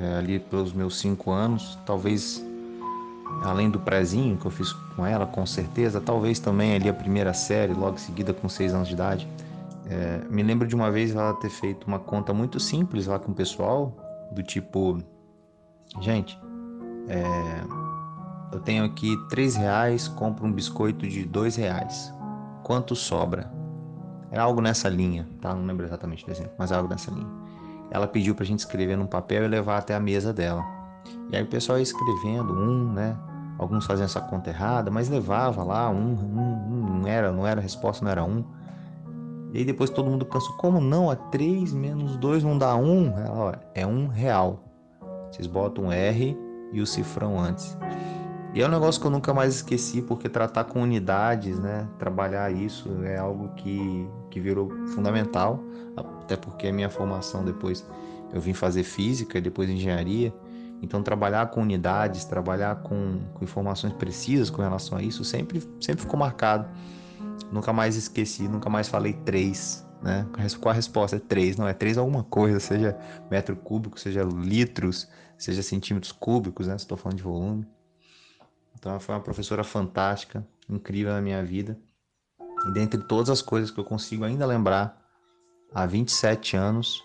É, 0.00 0.16
ali 0.18 0.38
pelos 0.38 0.72
meus 0.72 0.98
cinco 0.98 1.30
anos, 1.30 1.78
talvez 1.84 2.44
além 3.42 3.70
do 3.70 3.80
prezinho 3.80 4.36
que 4.36 4.46
eu 4.46 4.50
fiz 4.50 4.72
com 4.72 5.04
ela, 5.04 5.26
com 5.26 5.44
certeza, 5.46 6.00
talvez 6.00 6.38
também 6.38 6.74
ali 6.74 6.88
a 6.88 6.94
primeira 6.94 7.32
série, 7.32 7.72
logo 7.72 7.96
em 7.96 7.98
seguida 7.98 8.32
com 8.32 8.48
seis 8.48 8.72
anos 8.74 8.88
de 8.88 8.94
idade. 8.94 9.28
É, 9.86 10.22
me 10.30 10.42
lembro 10.42 10.66
de 10.66 10.74
uma 10.74 10.90
vez 10.90 11.14
ela 11.14 11.34
ter 11.34 11.50
feito 11.50 11.86
uma 11.86 11.98
conta 11.98 12.32
muito 12.32 12.60
simples 12.60 13.06
lá 13.06 13.18
com 13.18 13.32
o 13.32 13.34
pessoal, 13.34 13.96
do 14.32 14.42
tipo, 14.42 14.98
gente, 16.00 16.38
é, 17.08 17.22
eu 18.52 18.60
tenho 18.60 18.84
aqui 18.84 19.16
três 19.28 19.56
reais, 19.56 20.08
compro 20.08 20.46
um 20.46 20.52
biscoito 20.52 21.06
de 21.06 21.24
dois 21.24 21.56
reais. 21.56 22.12
Quanto 22.62 22.94
sobra? 22.94 23.50
É 24.30 24.38
algo 24.38 24.60
nessa 24.60 24.88
linha, 24.88 25.28
tá? 25.40 25.54
Não 25.54 25.66
lembro 25.66 25.84
exatamente 25.84 26.24
do 26.24 26.30
exemplo, 26.30 26.52
mas 26.56 26.70
é 26.70 26.76
algo 26.76 26.88
nessa 26.88 27.10
linha. 27.10 27.28
Ela 27.92 28.08
pediu 28.08 28.34
pra 28.34 28.44
gente 28.44 28.60
escrever 28.60 28.96
num 28.96 29.06
papel 29.06 29.44
e 29.44 29.48
levar 29.48 29.76
até 29.76 29.94
a 29.94 30.00
mesa 30.00 30.32
dela. 30.32 30.64
E 31.30 31.36
aí 31.36 31.42
o 31.42 31.46
pessoal 31.46 31.76
ia 31.76 31.82
escrevendo 31.82 32.54
um, 32.54 32.90
né? 32.90 33.14
Alguns 33.58 33.84
faziam 33.84 34.06
essa 34.06 34.20
conta 34.20 34.48
errada, 34.48 34.90
mas 34.90 35.10
levava 35.10 35.62
lá 35.62 35.90
um, 35.90 36.14
um, 36.14 36.72
um 36.72 36.98
não 37.00 37.06
era, 37.06 37.30
não 37.30 37.46
era 37.46 37.60
a 37.60 37.62
resposta, 37.62 38.02
não 38.02 38.10
era 38.10 38.24
um. 38.24 38.42
E 39.52 39.58
aí 39.58 39.64
depois 39.64 39.90
todo 39.90 40.10
mundo 40.10 40.24
pensou, 40.24 40.56
como 40.56 40.80
não? 40.80 41.10
A 41.10 41.16
3 41.16 41.74
menos 41.74 42.16
2 42.16 42.42
não 42.42 42.56
dá 42.56 42.74
1? 42.74 43.18
Ela, 43.18 43.60
é 43.74 43.86
um 43.86 44.08
real. 44.08 44.64
Vocês 45.30 45.46
botam 45.46 45.84
um 45.84 45.92
R 45.92 46.34
e 46.72 46.80
o 46.80 46.86
cifrão 46.86 47.38
antes. 47.38 47.76
E 48.54 48.60
é 48.60 48.66
um 48.66 48.70
negócio 48.70 49.00
que 49.00 49.06
eu 49.06 49.10
nunca 49.10 49.32
mais 49.32 49.54
esqueci, 49.56 50.02
porque 50.02 50.28
tratar 50.28 50.64
com 50.64 50.82
unidades, 50.82 51.58
né? 51.58 51.88
Trabalhar 51.98 52.52
isso 52.52 53.02
é 53.02 53.16
algo 53.16 53.48
que, 53.54 54.06
que 54.30 54.38
virou 54.38 54.70
fundamental, 54.88 55.58
até 55.96 56.36
porque 56.36 56.66
a 56.66 56.72
minha 56.72 56.90
formação 56.90 57.42
depois 57.42 57.82
eu 58.30 58.42
vim 58.42 58.52
fazer 58.52 58.82
física 58.82 59.38
e 59.38 59.40
depois 59.40 59.70
engenharia. 59.70 60.34
Então 60.82 61.02
trabalhar 61.02 61.46
com 61.46 61.62
unidades, 61.62 62.24
trabalhar 62.24 62.82
com, 62.82 63.20
com 63.32 63.42
informações 63.42 63.94
precisas 63.94 64.50
com 64.50 64.60
relação 64.60 64.98
a 64.98 65.02
isso 65.02 65.24
sempre, 65.24 65.62
sempre 65.80 66.02
ficou 66.02 66.18
marcado. 66.18 66.68
Nunca 67.50 67.72
mais 67.72 67.96
esqueci, 67.96 68.48
nunca 68.48 68.68
mais 68.68 68.86
falei 68.86 69.14
três, 69.14 69.86
né? 70.02 70.26
Qual 70.60 70.72
a 70.72 70.74
resposta? 70.74 71.16
É 71.16 71.20
três, 71.20 71.56
não 71.56 71.66
é 71.66 71.72
três 71.72 71.96
alguma 71.96 72.22
coisa, 72.24 72.60
seja 72.60 72.98
metro 73.30 73.56
cúbico, 73.56 73.98
seja 73.98 74.22
litros, 74.24 75.08
seja 75.38 75.62
centímetros 75.62 76.12
cúbicos, 76.12 76.66
né? 76.66 76.76
Estou 76.76 76.98
falando 76.98 77.16
de 77.16 77.22
volume. 77.22 77.66
Então 78.82 78.90
ela 78.90 79.00
foi 79.00 79.14
uma 79.14 79.20
professora 79.20 79.62
fantástica, 79.62 80.44
incrível 80.68 81.12
na 81.12 81.20
minha 81.20 81.40
vida. 81.44 81.78
E 82.66 82.72
dentre 82.72 83.00
todas 83.00 83.30
as 83.30 83.40
coisas 83.40 83.70
que 83.70 83.78
eu 83.78 83.84
consigo 83.84 84.24
ainda 84.24 84.44
lembrar 84.44 85.00
há 85.72 85.86
27 85.86 86.56
anos, 86.56 87.00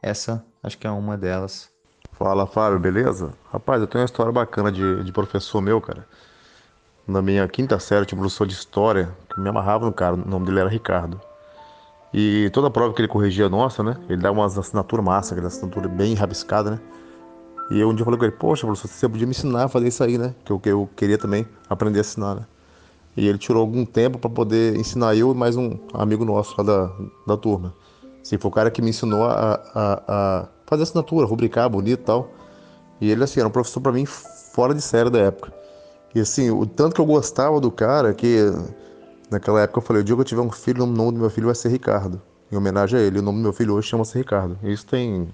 essa 0.00 0.42
acho 0.62 0.78
que 0.78 0.86
é 0.86 0.90
uma 0.90 1.14
delas. 1.18 1.70
Fala, 2.12 2.46
Fábio, 2.46 2.80
beleza? 2.80 3.34
Rapaz, 3.52 3.82
eu 3.82 3.86
tenho 3.86 4.00
uma 4.00 4.06
história 4.06 4.32
bacana 4.32 4.72
de, 4.72 5.04
de 5.04 5.12
professor 5.12 5.60
meu, 5.60 5.78
cara. 5.78 6.08
Na 7.06 7.20
minha 7.20 7.46
quinta 7.48 7.78
série, 7.78 8.06
tinha 8.06 8.16
um 8.16 8.22
professor 8.22 8.46
de 8.46 8.54
história 8.54 9.14
que 9.28 9.38
me 9.38 9.50
amarrava 9.50 9.84
no 9.84 9.92
cara, 9.92 10.14
o 10.14 10.26
nome 10.26 10.46
dele 10.46 10.60
era 10.60 10.70
Ricardo. 10.70 11.20
E 12.14 12.48
toda 12.54 12.70
prova 12.70 12.94
que 12.94 13.02
ele 13.02 13.08
corrigia 13.08 13.46
nossa, 13.50 13.82
né? 13.82 13.94
Ele 14.08 14.22
dava 14.22 14.38
umas 14.38 14.56
assinaturas 14.56 15.04
massa, 15.04 15.34
aquela 15.34 15.48
assinatura 15.48 15.86
bem 15.86 16.14
rabiscada, 16.14 16.70
né? 16.70 16.80
E 17.70 17.80
eu 17.80 17.88
um 17.88 17.94
dia 17.94 18.04
falei 18.04 18.18
com 18.18 18.24
ele, 18.26 18.36
poxa, 18.36 18.66
professor, 18.66 18.88
você 18.88 19.08
podia 19.08 19.26
me 19.26 19.30
ensinar 19.30 19.64
a 19.64 19.68
fazer 19.68 19.88
isso 19.88 20.04
aí, 20.04 20.18
né? 20.18 20.34
Que 20.44 20.52
eu, 20.52 20.60
que 20.60 20.68
eu 20.68 20.88
queria 20.94 21.16
também 21.16 21.46
aprender 21.68 21.98
a 21.98 22.00
assinar, 22.02 22.36
né? 22.36 22.46
E 23.16 23.26
ele 23.26 23.38
tirou 23.38 23.60
algum 23.60 23.84
tempo 23.84 24.18
para 24.18 24.28
poder 24.28 24.76
ensinar 24.76 25.14
eu 25.14 25.32
e 25.32 25.34
mais 25.34 25.56
um 25.56 25.78
amigo 25.92 26.24
nosso 26.24 26.54
lá 26.58 26.64
da, 26.64 26.90
da 27.26 27.36
turma. 27.36 27.72
Assim, 28.20 28.38
foi 28.38 28.50
o 28.50 28.54
cara 28.54 28.70
que 28.70 28.82
me 28.82 28.90
ensinou 28.90 29.24
a, 29.24 29.60
a, 29.74 30.02
a 30.08 30.48
fazer 30.66 30.82
assinatura, 30.82 31.26
rubricar 31.26 31.68
bonito 31.70 32.00
e 32.00 32.04
tal. 32.04 32.30
E 33.00 33.10
ele, 33.10 33.22
assim, 33.22 33.40
era 33.40 33.48
um 33.48 33.52
professor 33.52 33.80
para 33.80 33.92
mim 33.92 34.04
fora 34.04 34.74
de 34.74 34.82
série 34.82 35.10
da 35.10 35.18
época. 35.20 35.52
E 36.14 36.20
assim, 36.20 36.50
o 36.50 36.64
tanto 36.64 36.94
que 36.94 37.00
eu 37.00 37.06
gostava 37.06 37.60
do 37.60 37.70
cara, 37.70 38.14
que 38.14 38.38
naquela 39.30 39.60
época 39.62 39.78
eu 39.78 39.82
falei, 39.82 40.02
o 40.02 40.04
dia 40.04 40.14
que 40.14 40.20
eu 40.20 40.24
tiver 40.24 40.42
um 40.42 40.50
filho, 40.50 40.84
o 40.84 40.86
nome 40.86 41.12
do 41.12 41.20
meu 41.20 41.30
filho 41.30 41.46
vai 41.46 41.54
ser 41.54 41.68
Ricardo. 41.68 42.20
Em 42.52 42.56
homenagem 42.56 42.98
a 42.98 43.02
ele. 43.02 43.18
O 43.18 43.22
nome 43.22 43.38
do 43.38 43.42
meu 43.42 43.52
filho 43.52 43.74
hoje 43.74 43.88
chama-se 43.88 44.16
Ricardo. 44.16 44.58
Isso 44.62 44.86
tem 44.86 45.28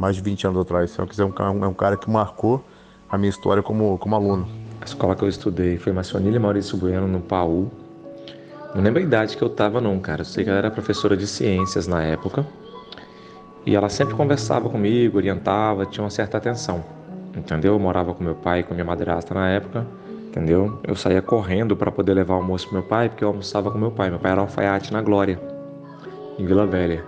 mais 0.00 0.16
de 0.16 0.22
20 0.22 0.46
anos 0.46 0.62
atrás. 0.62 0.90
Se 0.90 0.98
eu 0.98 1.06
quiser, 1.06 1.24
um, 1.26 1.32
é 1.62 1.68
um 1.68 1.74
cara 1.74 1.94
que 1.94 2.08
marcou 2.10 2.64
a 3.08 3.18
minha 3.18 3.28
história 3.28 3.62
como, 3.62 3.98
como 3.98 4.14
aluno. 4.16 4.48
A 4.80 4.86
escola 4.86 5.14
que 5.14 5.22
eu 5.22 5.28
estudei 5.28 5.76
foi 5.76 5.92
Maçonilha 5.92 6.40
Maurício 6.40 6.78
Bueno, 6.78 7.06
no 7.06 7.20
Paú. 7.20 7.70
Não 8.74 8.82
lembro 8.82 8.98
a 8.98 9.02
idade 9.02 9.36
que 9.36 9.42
eu 9.42 9.50
tava, 9.50 9.78
não, 9.78 10.00
cara. 10.00 10.22
Eu 10.22 10.24
sei 10.24 10.42
que 10.42 10.48
ela 10.48 10.58
era 10.58 10.70
professora 10.70 11.14
de 11.14 11.26
ciências 11.26 11.86
na 11.86 12.02
época. 12.02 12.46
E 13.66 13.76
ela 13.76 13.90
sempre 13.90 14.14
conversava 14.14 14.70
comigo, 14.70 15.18
orientava, 15.18 15.84
tinha 15.84 16.02
uma 16.02 16.10
certa 16.10 16.38
atenção. 16.38 16.82
Entendeu? 17.36 17.74
Eu 17.74 17.78
morava 17.78 18.14
com 18.14 18.24
meu 18.24 18.34
pai 18.34 18.62
com 18.62 18.72
minha 18.72 18.86
madrasta 18.86 19.34
na 19.34 19.50
época. 19.50 19.86
Entendeu? 20.28 20.80
Eu 20.82 20.96
saía 20.96 21.20
correndo 21.20 21.76
para 21.76 21.92
poder 21.92 22.14
levar 22.14 22.34
o 22.34 22.36
almoço 22.38 22.66
pro 22.68 22.78
meu 22.78 22.84
pai, 22.84 23.10
porque 23.10 23.22
eu 23.22 23.28
almoçava 23.28 23.70
com 23.70 23.76
meu 23.76 23.90
pai. 23.90 24.08
Meu 24.08 24.18
pai 24.18 24.32
era 24.32 24.40
alfaiate 24.40 24.94
na 24.94 25.02
Glória, 25.02 25.38
em 26.38 26.46
Vila 26.46 26.66
Velha. 26.66 27.04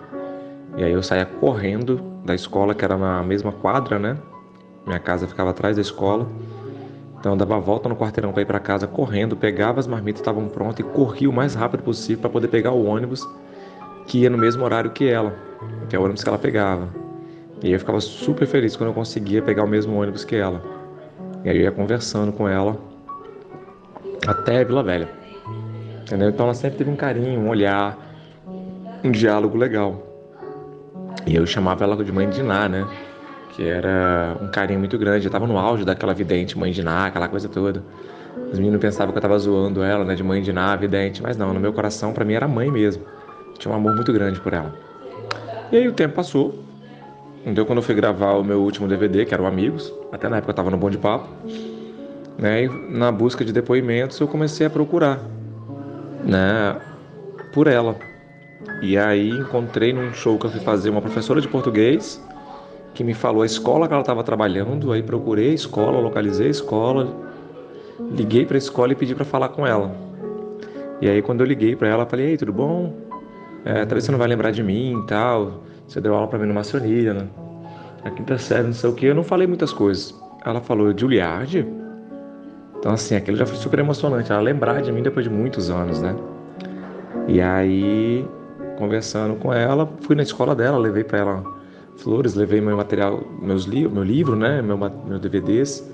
E 0.76 0.84
aí 0.84 0.92
eu 0.92 1.02
saía 1.02 1.26
correndo 1.26 2.00
da 2.24 2.34
escola, 2.34 2.74
que 2.74 2.84
era 2.84 2.96
na 2.96 3.22
mesma 3.22 3.52
quadra, 3.52 3.98
né? 3.98 4.16
Minha 4.86 4.98
casa 4.98 5.26
ficava 5.26 5.50
atrás 5.50 5.76
da 5.76 5.82
escola. 5.82 6.28
Então 7.18 7.32
eu 7.32 7.36
dava 7.36 7.60
volta 7.60 7.88
no 7.88 7.94
quarteirão 7.94 8.32
para 8.32 8.42
ir 8.42 8.46
para 8.46 8.58
casa 8.58 8.86
correndo, 8.86 9.36
pegava 9.36 9.78
as 9.78 9.86
marmitas 9.86 10.20
estavam 10.20 10.48
prontas 10.48 10.80
e 10.80 10.82
corria 10.82 11.30
o 11.30 11.32
mais 11.32 11.54
rápido 11.54 11.82
possível 11.84 12.20
para 12.22 12.30
poder 12.30 12.48
pegar 12.48 12.72
o 12.72 12.84
ônibus 12.84 13.28
que 14.06 14.22
ia 14.22 14.30
no 14.30 14.36
mesmo 14.36 14.64
horário 14.64 14.90
que 14.90 15.08
ela, 15.08 15.32
que 15.88 15.94
é 15.94 15.98
o 15.98 16.02
ônibus 16.02 16.24
que 16.24 16.28
ela 16.28 16.38
pegava. 16.38 16.88
E 17.62 17.68
aí 17.68 17.72
eu 17.72 17.78
ficava 17.78 18.00
super 18.00 18.46
feliz 18.46 18.74
quando 18.74 18.88
eu 18.88 18.94
conseguia 18.94 19.40
pegar 19.40 19.62
o 19.62 19.68
mesmo 19.68 20.00
ônibus 20.00 20.24
que 20.24 20.34
ela. 20.34 20.60
E 21.44 21.50
aí 21.50 21.56
eu 21.58 21.62
ia 21.62 21.70
conversando 21.70 22.32
com 22.32 22.48
ela 22.48 22.76
até 24.26 24.64
Vila 24.64 24.82
Velha. 24.82 25.08
Entendeu? 26.02 26.28
Então 26.28 26.46
ela 26.46 26.54
sempre 26.54 26.78
teve 26.78 26.90
um 26.90 26.96
carinho, 26.96 27.40
um 27.40 27.48
olhar, 27.48 27.96
um 29.04 29.12
diálogo 29.12 29.56
legal. 29.56 30.11
E 31.26 31.34
eu 31.36 31.46
chamava 31.46 31.84
ela 31.84 31.96
de 32.02 32.12
mãe 32.12 32.28
de 32.28 32.42
Ná, 32.42 32.68
né? 32.68 32.86
Que 33.50 33.66
era 33.68 34.36
um 34.40 34.48
carinho 34.48 34.78
muito 34.78 34.98
grande. 34.98 35.26
Eu 35.26 35.30
tava 35.30 35.46
no 35.46 35.58
auge 35.58 35.84
daquela 35.84 36.14
vidente, 36.14 36.58
mãe 36.58 36.72
de 36.72 36.82
Ná, 36.82 37.06
aquela 37.06 37.28
coisa 37.28 37.48
toda. 37.48 37.82
Os 38.50 38.58
meninos 38.58 38.80
pensavam 38.80 39.12
que 39.12 39.18
eu 39.18 39.22
tava 39.22 39.38
zoando 39.38 39.82
ela, 39.82 40.04
né? 40.04 40.14
De 40.14 40.22
mãe 40.22 40.42
de 40.42 40.52
Ná, 40.52 40.74
vidente. 40.76 41.22
Mas 41.22 41.36
não, 41.36 41.52
no 41.52 41.60
meu 41.60 41.72
coração, 41.72 42.12
para 42.12 42.24
mim, 42.24 42.34
era 42.34 42.48
mãe 42.48 42.70
mesmo. 42.70 43.02
Tinha 43.58 43.72
um 43.72 43.76
amor 43.76 43.94
muito 43.94 44.12
grande 44.12 44.40
por 44.40 44.52
ela. 44.52 44.74
E 45.70 45.76
aí 45.76 45.88
o 45.88 45.92
tempo 45.92 46.14
passou. 46.14 46.62
Então, 47.44 47.64
quando 47.64 47.78
eu 47.78 47.82
fui 47.82 47.94
gravar 47.94 48.32
o 48.34 48.44
meu 48.44 48.60
último 48.60 48.86
DVD, 48.86 49.24
que 49.24 49.34
era 49.34 49.42
o 49.42 49.46
Amigos, 49.46 49.92
até 50.12 50.28
na 50.28 50.36
época 50.36 50.50
eu 50.50 50.54
tava 50.54 50.70
no 50.70 50.76
Bom 50.76 50.90
de 50.90 50.98
Papo, 50.98 51.28
né? 52.38 52.64
E 52.64 52.68
na 52.68 53.10
busca 53.10 53.44
de 53.44 53.52
depoimentos, 53.52 54.18
eu 54.20 54.28
comecei 54.28 54.66
a 54.66 54.70
procurar, 54.70 55.18
né? 56.24 56.76
Por 57.52 57.66
ela, 57.66 57.96
e 58.82 58.98
aí 58.98 59.30
encontrei 59.30 59.92
num 59.92 60.12
show 60.12 60.38
que 60.38 60.46
eu 60.46 60.50
fui 60.50 60.60
fazer 60.60 60.90
uma 60.90 61.00
professora 61.00 61.40
de 61.40 61.48
português 61.48 62.22
que 62.94 63.02
me 63.04 63.14
falou 63.14 63.42
a 63.42 63.46
escola 63.46 63.86
que 63.86 63.94
ela 63.94 64.02
estava 64.02 64.22
trabalhando. 64.22 64.92
Aí 64.92 65.02
procurei 65.02 65.50
a 65.50 65.54
escola, 65.54 65.98
localizei 65.98 66.48
a 66.48 66.50
escola, 66.50 67.08
liguei 68.10 68.44
para 68.44 68.56
a 68.56 68.58
escola 68.58 68.92
e 68.92 68.94
pedi 68.94 69.14
para 69.14 69.24
falar 69.24 69.50
com 69.50 69.66
ela. 69.66 69.94
E 71.00 71.08
aí 71.08 71.22
quando 71.22 71.40
eu 71.40 71.46
liguei 71.46 71.74
para 71.76 71.88
ela, 71.88 72.06
falei: 72.06 72.30
"Ei, 72.30 72.36
tudo 72.36 72.52
bom? 72.52 72.94
É, 73.64 73.84
talvez 73.84 74.04
você 74.04 74.12
não 74.12 74.18
vai 74.18 74.28
lembrar 74.28 74.50
de 74.50 74.62
mim 74.62 75.00
e 75.00 75.06
tal. 75.06 75.62
Você 75.86 76.00
deu 76.00 76.14
aula 76.14 76.26
para 76.26 76.38
mim 76.38 76.46
no 76.46 76.54
Maçonilha, 76.54 77.14
né? 77.14 77.28
Na 78.04 78.10
quinta 78.10 78.36
série, 78.36 78.64
não 78.64 78.72
sei 78.72 78.90
o 78.90 78.94
que. 78.94 79.06
Eu 79.06 79.14
não 79.14 79.22
falei 79.22 79.46
muitas 79.46 79.72
coisas. 79.72 80.14
Ela 80.44 80.60
falou: 80.60 80.96
Juliardi? 80.96 81.66
Então, 82.78 82.92
assim, 82.92 83.14
aquilo 83.14 83.36
já 83.36 83.46
foi 83.46 83.56
super 83.56 83.78
emocionante. 83.78 84.32
Ela 84.32 84.40
lembrar 84.40 84.82
de 84.82 84.90
mim 84.90 85.02
depois 85.02 85.24
de 85.24 85.30
muitos 85.30 85.70
anos, 85.70 86.00
né? 86.00 86.16
E 87.28 87.40
aí 87.40 88.26
conversando 88.78 89.36
com 89.36 89.52
ela, 89.52 89.88
fui 90.02 90.16
na 90.16 90.22
escola 90.22 90.54
dela, 90.54 90.78
levei 90.78 91.04
para 91.04 91.18
ela 91.18 91.62
flores, 91.96 92.34
levei 92.34 92.60
meu 92.60 92.76
material, 92.76 93.22
meus 93.40 93.64
li 93.64 93.86
meu 93.86 94.02
livro, 94.02 94.36
né, 94.36 94.60
meu, 94.62 94.76
meu 94.76 95.18
DVDs 95.18 95.88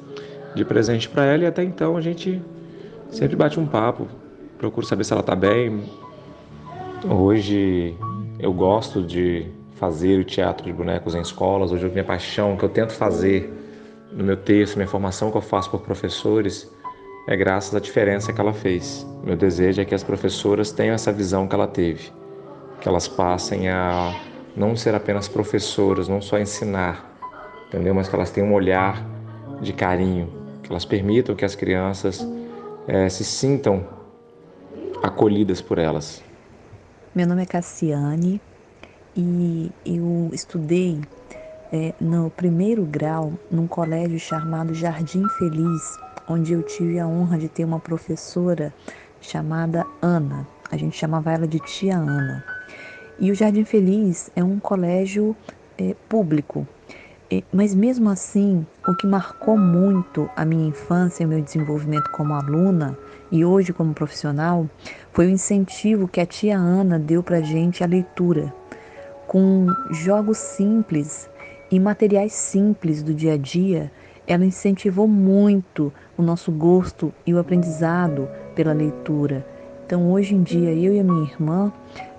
de 0.55 0.65
presente 0.65 1.09
para 1.09 1.25
ela 1.25 1.45
e 1.45 1.47
até 1.47 1.63
então 1.63 1.97
a 1.97 2.01
gente 2.01 2.43
sempre 3.11 3.37
bate 3.37 3.61
um 3.61 3.67
papo, 3.67 4.09
procuro 4.57 4.87
saber 4.87 5.05
se 5.05 5.13
ela 5.13 5.23
tá 5.23 5.35
bem. 5.35 5.85
Hoje 7.09 7.95
eu 8.39 8.53
gosto 8.53 9.03
de 9.03 9.47
fazer 9.77 10.19
o 10.19 10.25
teatro 10.25 10.67
de 10.67 10.73
bonecos 10.73 11.15
em 11.15 11.21
escolas, 11.21 11.71
hoje 11.71 11.87
a 11.87 11.89
minha 11.89 12.05
paixão 12.05 12.57
que 12.57 12.65
eu 12.65 12.69
tento 12.69 12.93
fazer 12.93 13.53
no 14.13 14.25
meu 14.25 14.37
texto, 14.37 14.77
minha 14.77 14.89
formação 14.89 15.31
que 15.31 15.37
eu 15.37 15.43
faço 15.43 15.71
por 15.71 15.81
professores 15.81 16.73
é 17.29 17.37
graças 17.37 17.75
à 17.75 17.79
diferença 17.79 18.33
que 18.33 18.41
ela 18.41 18.55
fez. 18.55 19.07
Meu 19.23 19.37
desejo 19.37 19.83
é 19.83 19.85
que 19.85 19.95
as 19.95 20.03
professoras 20.03 20.73
tenham 20.73 20.95
essa 20.95 21.13
visão 21.13 21.47
que 21.47 21.55
ela 21.55 21.69
teve 21.69 22.11
que 22.81 22.89
elas 22.89 23.09
passem 23.09 23.69
a 23.69 24.15
não 24.57 24.77
ser 24.77 24.95
apenas 24.95 25.29
professoras, 25.29 26.09
não 26.09 26.21
só 26.21 26.39
ensinar, 26.39 27.19
entendeu? 27.69 27.95
Mas 27.95 28.09
que 28.09 28.15
elas 28.15 28.31
tenham 28.31 28.51
um 28.51 28.55
olhar 28.55 29.05
de 29.61 29.73
carinho, 29.73 30.33
que 30.63 30.71
elas 30.71 30.85
permitam 30.85 31.35
que 31.35 31.45
as 31.45 31.55
crianças 31.55 32.27
é, 32.87 33.09
se 33.09 33.25
sintam 33.25 33.87
acolhidas 35.03 35.61
por 35.61 35.79
elas. 35.79 36.23
Meu 37.15 37.27
nome 37.27 37.43
é 37.43 37.47
Cassiane 37.47 38.41
e 39.17 39.71
eu 39.85 40.31
estudei 40.33 41.01
é, 41.73 41.95
no 42.01 42.31
primeiro 42.31 42.85
grau 42.85 43.33
num 43.51 43.67
colégio 43.67 44.19
chamado 44.19 44.75
Jardim 44.75 45.27
Feliz, 45.39 45.99
onde 46.29 46.53
eu 46.53 46.63
tive 46.63 46.99
a 46.99 47.07
honra 47.07 47.39
de 47.39 47.49
ter 47.49 47.65
uma 47.65 47.81
professora 47.81 48.73
chamada 49.21 49.85
Ana. 50.01 50.47
A 50.71 50.77
gente 50.77 50.97
chamava 50.97 51.33
ela 51.33 51.47
de 51.47 51.59
Tia 51.61 51.97
Ana. 51.97 52.58
E 53.21 53.33
o 53.33 53.35
Jardim 53.35 53.65
Feliz 53.65 54.31
é 54.37 54.45
um 54.45 54.61
colégio 54.61 55.35
é, 55.77 55.97
público, 56.09 56.65
é, 57.29 57.43
mas 57.53 57.75
mesmo 57.75 58.09
assim, 58.09 58.65
o 58.87 58.95
que 58.95 59.09
marcou 59.09 59.59
muito 59.59 60.31
a 60.37 60.45
minha 60.45 60.69
infância 60.69 61.25
e 61.25 61.27
o 61.27 61.29
meu 61.29 61.43
desenvolvimento 61.43 62.09
como 62.13 62.33
aluna 62.33 62.97
e 63.33 63.45
hoje 63.45 63.73
como 63.73 63.93
profissional 63.93 64.71
foi 65.13 65.27
o 65.27 65.31
incentivo 65.31 66.07
que 66.07 66.21
a 66.21 66.27
tia 66.27 66.57
Ana 66.57 66.97
deu 66.97 67.21
para 67.21 67.41
gente 67.41 67.83
à 67.83 67.89
leitura, 67.89 68.55
com 69.27 69.67
jogos 69.91 70.39
simples 70.39 71.29
e 71.73 71.81
materiais 71.81 72.33
simples 72.33 73.03
do 73.03 73.13
dia 73.13 73.35
a 73.35 73.37
dia. 73.37 73.91
Ela 74.29 74.45
incentivou 74.45 75.09
muito 75.09 75.93
o 76.17 76.23
nosso 76.23 76.53
gosto 76.53 77.13
e 77.27 77.35
o 77.35 77.39
aprendizado 77.41 78.29
pela 78.55 78.73
leitura 78.73 79.45
então, 79.89 80.13
hoje 80.13 80.35
em 80.35 80.43
dia, 80.43 80.71
eu 80.75 80.93
e 80.93 81.01
a 81.01 81.03
minha 81.03 81.23
irmã, 81.23 81.73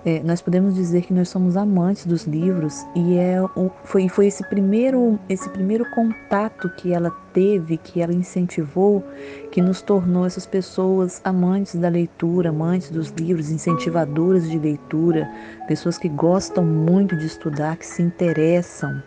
é, 0.04 0.22
nós 0.22 0.40
podemos 0.40 0.74
dizer 0.74 1.02
que 1.02 1.12
nós 1.12 1.28
somos 1.28 1.58
amantes 1.58 2.06
dos 2.06 2.24
livros 2.24 2.86
e 2.94 3.18
é 3.18 3.36
foi, 3.84 4.08
foi 4.08 4.28
esse 4.28 4.42
primeiro 4.48 5.18
esse 5.28 5.48
primeiro 5.50 5.84
contato 5.90 6.70
que 6.70 6.92
ela 6.92 7.10
teve, 7.34 7.76
que 7.76 8.00
ela 8.00 8.14
incentivou, 8.14 9.04
que 9.52 9.60
nos 9.60 9.82
tornou 9.82 10.24
essas 10.24 10.46
pessoas 10.46 11.20
amantes 11.22 11.74
da 11.74 11.88
leitura, 11.88 12.48
amantes 12.48 12.90
dos 12.90 13.08
livros, 13.10 13.50
incentivadoras 13.50 14.48
de 14.48 14.58
leitura, 14.58 15.30
pessoas 15.68 15.98
que 15.98 16.08
gostam 16.08 16.64
muito 16.64 17.14
de 17.14 17.26
estudar, 17.26 17.76
que 17.76 17.86
se 17.86 18.02
interessam. 18.02 19.02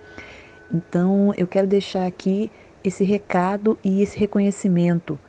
Então, 0.72 1.34
eu 1.36 1.48
quero 1.48 1.68
deixar 1.68 2.06
aqui 2.06 2.52
esse 2.84 3.04
recado 3.04 3.78
e 3.84 4.02
esse 4.02 4.18
reconhecimento. 4.18 5.20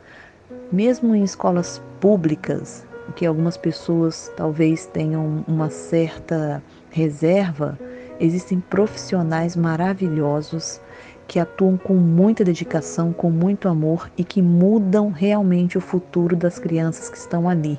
Mesmo 0.70 1.14
em 1.14 1.22
escolas 1.22 1.82
públicas, 2.00 2.86
que 3.12 3.26
algumas 3.26 3.56
pessoas 3.56 4.32
talvez 4.36 4.86
tenham 4.86 5.44
uma 5.46 5.70
certa 5.70 6.62
reserva, 6.90 7.78
existem 8.18 8.60
profissionais 8.60 9.56
maravilhosos 9.56 10.80
que 11.26 11.38
atuam 11.38 11.76
com 11.76 11.94
muita 11.94 12.44
dedicação, 12.44 13.12
com 13.12 13.30
muito 13.30 13.68
amor 13.68 14.10
e 14.16 14.24
que 14.24 14.42
mudam 14.42 15.10
realmente 15.10 15.78
o 15.78 15.80
futuro 15.80 16.36
das 16.36 16.58
crianças 16.58 17.08
que 17.08 17.16
estão 17.16 17.48
ali. 17.48 17.78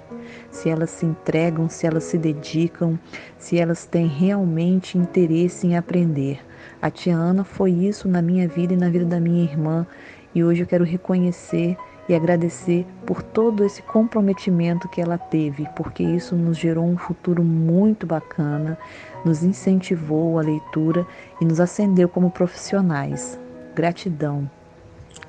Se 0.49 0.69
elas 0.69 0.89
se 0.89 1.05
entregam, 1.05 1.69
se 1.69 1.85
elas 1.85 2.05
se 2.05 2.17
dedicam, 2.17 2.99
se 3.37 3.57
elas 3.57 3.85
têm 3.85 4.07
realmente 4.07 4.97
interesse 4.97 5.67
em 5.67 5.77
aprender. 5.77 6.39
A 6.81 6.89
tia 6.89 7.15
Ana 7.15 7.43
foi 7.43 7.71
isso 7.71 8.07
na 8.07 8.21
minha 8.21 8.47
vida 8.47 8.73
e 8.73 8.77
na 8.77 8.89
vida 8.89 9.05
da 9.05 9.19
minha 9.19 9.43
irmã, 9.43 9.85
e 10.33 10.43
hoje 10.43 10.61
eu 10.61 10.67
quero 10.67 10.83
reconhecer 10.83 11.77
e 12.07 12.13
agradecer 12.13 12.85
por 13.05 13.23
todo 13.23 13.63
esse 13.63 13.81
comprometimento 13.81 14.87
que 14.87 15.01
ela 15.01 15.17
teve, 15.17 15.67
porque 15.75 16.03
isso 16.03 16.35
nos 16.35 16.57
gerou 16.57 16.85
um 16.85 16.97
futuro 16.97 17.43
muito 17.43 18.05
bacana, 18.05 18.77
nos 19.23 19.43
incentivou 19.43 20.37
a 20.37 20.43
leitura 20.43 21.05
e 21.41 21.45
nos 21.45 21.59
acendeu 21.59 22.07
como 22.07 22.29
profissionais. 22.29 23.39
Gratidão. 23.73 24.49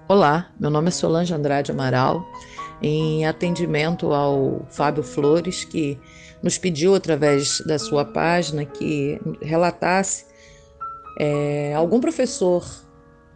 Olá, 0.06 0.50
meu 0.60 0.70
nome 0.70 0.88
é 0.88 0.90
Solange 0.90 1.34
Andrade 1.34 1.72
Amaral, 1.72 2.24
em 2.82 3.26
atendimento 3.26 4.12
ao 4.12 4.66
Fábio 4.68 5.02
Flores, 5.02 5.64
que 5.64 5.98
nos 6.42 6.58
pediu 6.58 6.94
através 6.94 7.60
da 7.66 7.78
sua 7.78 8.04
página 8.04 8.64
que 8.64 9.18
relatasse 9.40 10.26
é, 11.18 11.74
algum 11.74 11.98
professor 12.00 12.64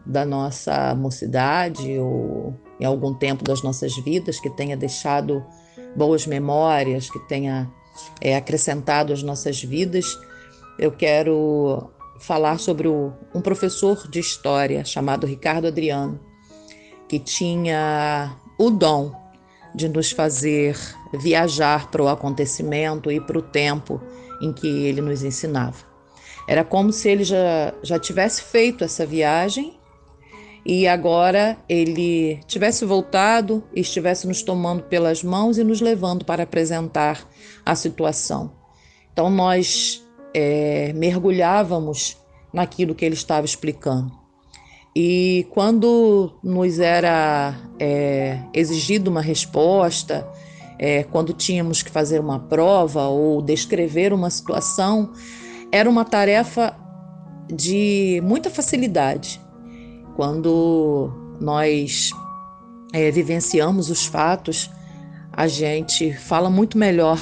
da 0.05 0.25
nossa 0.25 0.95
mocidade 0.95 1.99
ou 1.99 2.55
em 2.81 2.85
algum 2.85 3.13
tempo 3.13 3.45
das 3.45 3.63
nossas 3.63 3.97
vidas, 3.97 4.41
que 4.41 4.49
tenha 4.49 4.77
deixado 4.77 5.45
boas 5.95 6.27
memórias, 6.27 7.11
que 7.11 7.19
tenha 7.29 7.71
é, 8.21 8.35
acrescentado 8.35 9.13
às 9.13 9.23
nossas 9.23 9.63
vidas. 9.63 10.19
Eu 10.79 10.91
quero 10.91 11.91
falar 12.21 12.59
sobre 12.59 12.89
o, 12.89 13.13
um 13.35 13.41
professor 13.41 14.09
de 14.09 14.19
história 14.19 14.85
chamado 14.85 15.27
Ricardo 15.27 15.67
Adriano, 15.67 16.19
que 17.09 17.19
tinha 17.19 18.37
o 18.59 18.71
dom 18.71 19.13
de 19.75 19.89
nos 19.89 20.11
fazer 20.11 20.77
viajar 21.13 21.91
para 21.91 22.03
o 22.03 22.09
acontecimento 22.09 23.11
e 23.11 23.21
para 23.21 23.39
o 23.39 23.43
tempo 23.43 24.01
em 24.41 24.53
que 24.53 24.67
ele 24.67 25.01
nos 25.01 25.23
ensinava. 25.23 25.91
Era 26.49 26.65
como 26.65 26.93
se 26.93 27.09
ele 27.09 27.25
já, 27.25 27.75
já 27.83 27.99
tivesse 27.99 28.43
feito 28.43 28.83
essa 28.83 29.07
viagem 29.07 29.80
e 30.65 30.87
agora 30.87 31.57
ele 31.69 32.41
tivesse 32.47 32.85
voltado 32.85 33.65
e 33.75 33.81
estivesse 33.81 34.27
nos 34.27 34.43
tomando 34.43 34.83
pelas 34.85 35.23
mãos 35.23 35.59
e 35.59 35.65
nos 35.65 35.81
levando 35.81 36.25
para 36.25 36.43
apresentar 36.43 37.27
a 37.65 37.75
situação. 37.75 38.53
Então 39.13 39.31
nós 39.31 40.05
é, 40.35 40.93
mergulhávamos 40.95 42.17
naquilo 42.53 42.95
que 42.95 43.05
ele 43.05 43.15
estava 43.15 43.47
explicando. 43.47 44.13
E 44.95 45.47
quando 45.51 46.33
nos 46.43 46.79
era 46.79 47.55
é, 47.79 48.41
exigido 48.53 49.11
uma 49.11 49.23
resposta, 49.23 50.29
é, 50.79 51.05
quando 51.05 51.33
tínhamos 51.33 51.83
que 51.83 51.91
fazer 51.91 52.21
uma 52.21 52.41
prova 52.41 53.07
ou 53.07 53.41
descrever 53.41 54.13
uma 54.13 54.31
situação, 54.31 55.13
era 55.71 55.89
uma 55.89 56.05
tarefa 56.05 56.77
de 57.49 58.21
muita 58.25 58.51
facilidade 58.51 59.41
quando 60.21 61.11
nós 61.41 62.11
é, 62.93 63.11
vivenciamos 63.11 63.89
os 63.89 64.05
fatos, 64.05 64.71
a 65.33 65.49
gente 65.49 66.13
fala 66.13 66.51
muito 66.51 66.77
melhor 66.77 67.19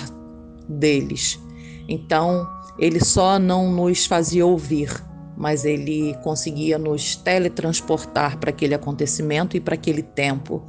deles. 0.68 1.40
Então, 1.88 2.44
ele 2.76 2.98
só 2.98 3.38
não 3.38 3.70
nos 3.70 4.04
fazia 4.04 4.44
ouvir, 4.44 4.92
mas 5.36 5.64
ele 5.64 6.12
conseguia 6.24 6.76
nos 6.76 7.14
teletransportar 7.14 8.36
para 8.38 8.50
aquele 8.50 8.74
acontecimento 8.74 9.56
e 9.56 9.60
para 9.60 9.74
aquele 9.74 10.02
tempo. 10.02 10.66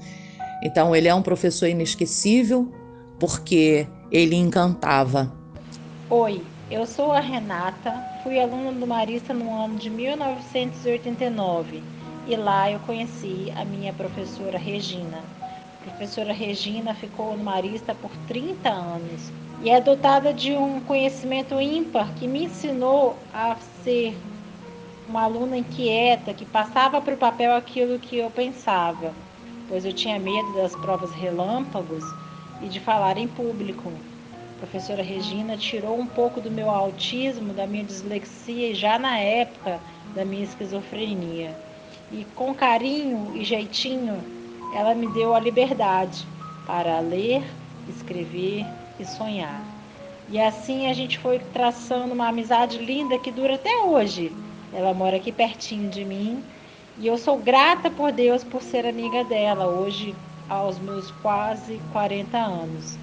Então, 0.63 0.95
ele 0.95 1.07
é 1.07 1.15
um 1.15 1.23
professor 1.23 1.65
inesquecível 1.65 2.71
porque 3.19 3.87
ele 4.11 4.35
encantava. 4.35 5.33
Oi, 6.11 6.43
eu 6.69 6.85
sou 6.85 7.11
a 7.11 7.21
Renata, 7.21 7.91
fui 8.21 8.39
aluna 8.39 8.71
do 8.71 8.85
Marista 8.85 9.33
no 9.33 9.51
ano 9.51 9.77
de 9.77 9.89
1989 9.89 11.97
e 12.29 12.35
lá 12.35 12.69
eu 12.69 12.79
conheci 12.81 13.51
a 13.55 13.65
minha 13.65 13.91
professora 13.91 14.55
Regina. 14.55 15.17
A 15.81 15.89
professora 15.89 16.31
Regina 16.31 16.93
ficou 16.93 17.35
no 17.35 17.43
Marista 17.43 17.95
por 17.95 18.11
30 18.27 18.69
anos 18.69 19.31
e 19.63 19.71
é 19.71 19.81
dotada 19.81 20.31
de 20.31 20.53
um 20.53 20.79
conhecimento 20.81 21.59
ímpar 21.59 22.13
que 22.13 22.27
me 22.27 22.43
ensinou 22.43 23.17
a 23.33 23.55
ser 23.83 24.15
uma 25.09 25.23
aluna 25.23 25.57
inquieta 25.57 26.31
que 26.31 26.45
passava 26.45 27.01
para 27.01 27.15
o 27.15 27.17
papel 27.17 27.55
aquilo 27.55 27.97
que 27.97 28.17
eu 28.17 28.29
pensava, 28.29 29.11
pois 29.67 29.83
eu 29.83 29.91
tinha 29.91 30.19
medo 30.19 30.53
das 30.53 30.75
provas 30.75 31.11
relâmpagos 31.11 32.03
e 32.61 32.67
de 32.67 32.79
falar 32.79 33.17
em 33.17 33.27
público. 33.27 33.91
A 34.55 34.59
professora 34.59 35.01
Regina 35.01 35.57
tirou 35.57 35.97
um 35.97 36.05
pouco 36.05 36.39
do 36.39 36.51
meu 36.51 36.69
autismo, 36.69 37.53
da 37.53 37.65
minha 37.65 37.83
dislexia 37.83 38.69
e 38.69 38.75
já 38.75 38.99
na 38.99 39.17
época 39.17 39.79
da 40.13 40.23
minha 40.23 40.43
esquizofrenia 40.43 41.68
e 42.11 42.25
com 42.35 42.53
carinho 42.53 43.31
e 43.35 43.43
jeitinho 43.43 44.21
ela 44.73 44.93
me 44.93 45.07
deu 45.07 45.33
a 45.33 45.39
liberdade 45.39 46.25
para 46.65 46.99
ler, 46.99 47.43
escrever 47.87 48.65
e 48.99 49.05
sonhar. 49.05 49.61
E 50.29 50.39
assim 50.39 50.87
a 50.87 50.93
gente 50.93 51.17
foi 51.17 51.39
traçando 51.39 52.13
uma 52.13 52.27
amizade 52.27 52.77
linda 52.77 53.17
que 53.17 53.31
dura 53.31 53.55
até 53.55 53.77
hoje. 53.77 54.31
Ela 54.71 54.93
mora 54.93 55.17
aqui 55.17 55.31
pertinho 55.31 55.89
de 55.89 56.05
mim 56.05 56.43
e 56.99 57.07
eu 57.07 57.17
sou 57.17 57.37
grata 57.37 57.89
por 57.89 58.11
Deus 58.11 58.43
por 58.43 58.61
ser 58.61 58.85
amiga 58.85 59.23
dela 59.23 59.65
hoje 59.65 60.13
aos 60.47 60.77
meus 60.77 61.09
quase 61.23 61.79
40 61.91 62.37
anos. 62.37 62.97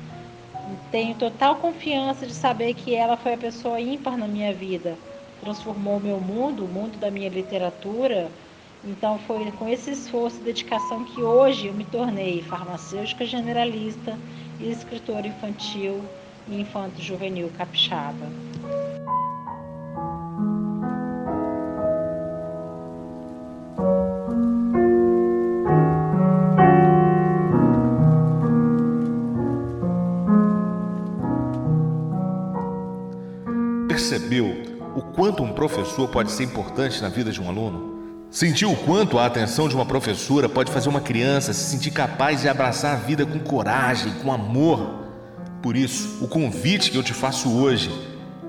Tenho 0.91 1.15
total 1.17 1.57
confiança 1.57 2.27
de 2.27 2.33
saber 2.33 2.75
que 2.75 2.95
ela 2.95 3.17
foi 3.17 3.35
a 3.35 3.39
pessoa 3.39 3.81
ímpar 3.81 4.17
na 4.17 4.29
minha 4.29 4.53
vida. 4.53 4.97
Transformou 5.41 5.97
o 5.97 6.01
meu 6.01 6.21
mundo, 6.21 6.65
o 6.65 6.69
mundo 6.69 6.99
da 6.99 7.11
minha 7.11 7.29
literatura, 7.29 8.29
então 8.87 9.19
foi 9.27 9.51
com 9.53 9.69
esse 9.69 9.91
esforço 9.91 10.41
e 10.41 10.45
dedicação 10.45 11.05
que 11.05 11.21
hoje 11.21 11.67
eu 11.67 11.75
me 11.75 11.85
tornei 11.85 12.41
farmacêutica 12.43 13.27
generalista 13.27 14.17
e 14.61 14.71
escritora 14.71 15.27
infantil 15.27 16.01
e 16.49 16.61
infanto 16.61 17.03
juvenil 17.03 17.51
capixaba. 17.59 18.27
Percebeu 33.89 34.47
o 34.95 35.03
quanto 35.03 35.43
um 35.43 35.53
professor 35.53 36.09
pode 36.09 36.31
ser 36.31 36.45
importante 36.45 37.03
na 37.03 37.09
vida 37.09 37.33
de 37.33 37.41
um 37.41 37.49
aluno? 37.49 37.96
Sentiu 38.37 38.71
o 38.71 38.77
quanto 38.77 39.19
a 39.19 39.25
atenção 39.25 39.67
de 39.67 39.75
uma 39.75 39.87
professora 39.87 40.47
pode 40.47 40.71
fazer 40.71 40.91
uma 40.91 41.01
criança 41.01 41.55
se 41.55 41.71
sentir 41.71 41.91
capaz 41.91 42.43
de 42.43 42.49
abraçar 42.51 42.93
a 42.93 42.99
vida 42.99 43.25
com 43.25 43.39
coragem, 43.39 44.13
com 44.23 44.31
amor? 44.31 45.07
Por 45.63 45.75
isso, 45.75 46.23
o 46.23 46.29
convite 46.29 46.91
que 46.91 46.99
eu 46.99 47.03
te 47.03 47.15
faço 47.15 47.51
hoje 47.51 47.91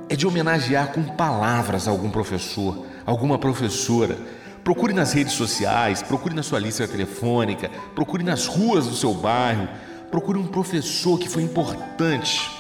é 0.10 0.15
de 0.17 0.28
homenagear 0.28 0.91
com 0.91 1.02
palavras 1.02 1.88
algum 1.88 2.10
professor, 2.10 2.86
alguma 3.06 3.39
professora. 3.39 4.17
Procure 4.62 4.91
nas 4.91 5.13
redes 5.13 5.32
sociais, 5.32 6.02
procure 6.02 6.36
na 6.36 6.43
sua 6.43 6.60
lista 6.60 6.86
telefônica, 6.86 7.71
procure 7.95 8.26
nas 8.26 8.45
ruas 8.45 8.88
do 8.88 8.93
seu 8.93 9.13
bairro, 9.13 9.69
procure 10.12 10.38
um 10.38 10.47
professor 10.47 11.17
que 11.17 11.30
foi 11.30 11.43
importante 11.43 12.52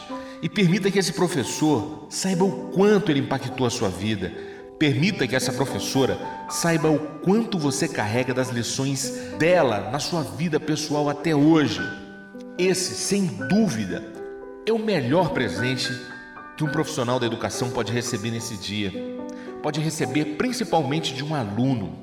e 0.41 0.47
permita 0.47 0.89
que 0.89 0.97
esse 0.97 1.11
professor 1.11 2.07
saiba 2.09 2.45
o 2.45 2.71
quanto 2.71 3.11
ele 3.11 3.19
impactou 3.19 3.67
a 3.67 3.69
sua 3.69 3.89
vida. 3.89 4.31
Permita 4.79 5.27
que 5.27 5.35
essa 5.35 5.51
professora 5.51 6.19
saiba 6.49 6.89
o 6.89 6.99
quanto 6.99 7.57
você 7.57 7.87
carrega 7.87 8.33
das 8.33 8.49
lições 8.49 9.09
dela 9.39 9.89
na 9.91 9.99
sua 9.99 10.21
vida 10.21 10.59
pessoal 10.59 11.09
até 11.09 11.35
hoje. 11.35 11.81
Esse, 12.59 12.93
sem 12.93 13.25
dúvida, 13.25 14.03
é 14.67 14.71
o 14.71 14.77
melhor 14.77 15.29
presente 15.29 15.89
que 16.55 16.63
um 16.63 16.71
profissional 16.71 17.19
da 17.19 17.25
educação 17.25 17.71
pode 17.71 17.91
receber 17.91 18.29
nesse 18.29 18.57
dia. 18.57 18.91
Pode 19.63 19.79
receber 19.79 20.37
principalmente 20.37 21.13
de 21.13 21.23
um 21.23 21.33
aluno, 21.33 21.97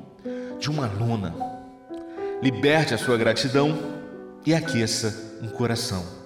de 0.59 0.69
uma 0.69 0.87
aluna. 0.87 1.33
Liberte 2.43 2.93
a 2.93 2.99
sua 2.99 3.17
gratidão 3.17 3.79
e 4.45 4.53
aqueça 4.53 5.39
um 5.41 5.49
coração. 5.49 6.24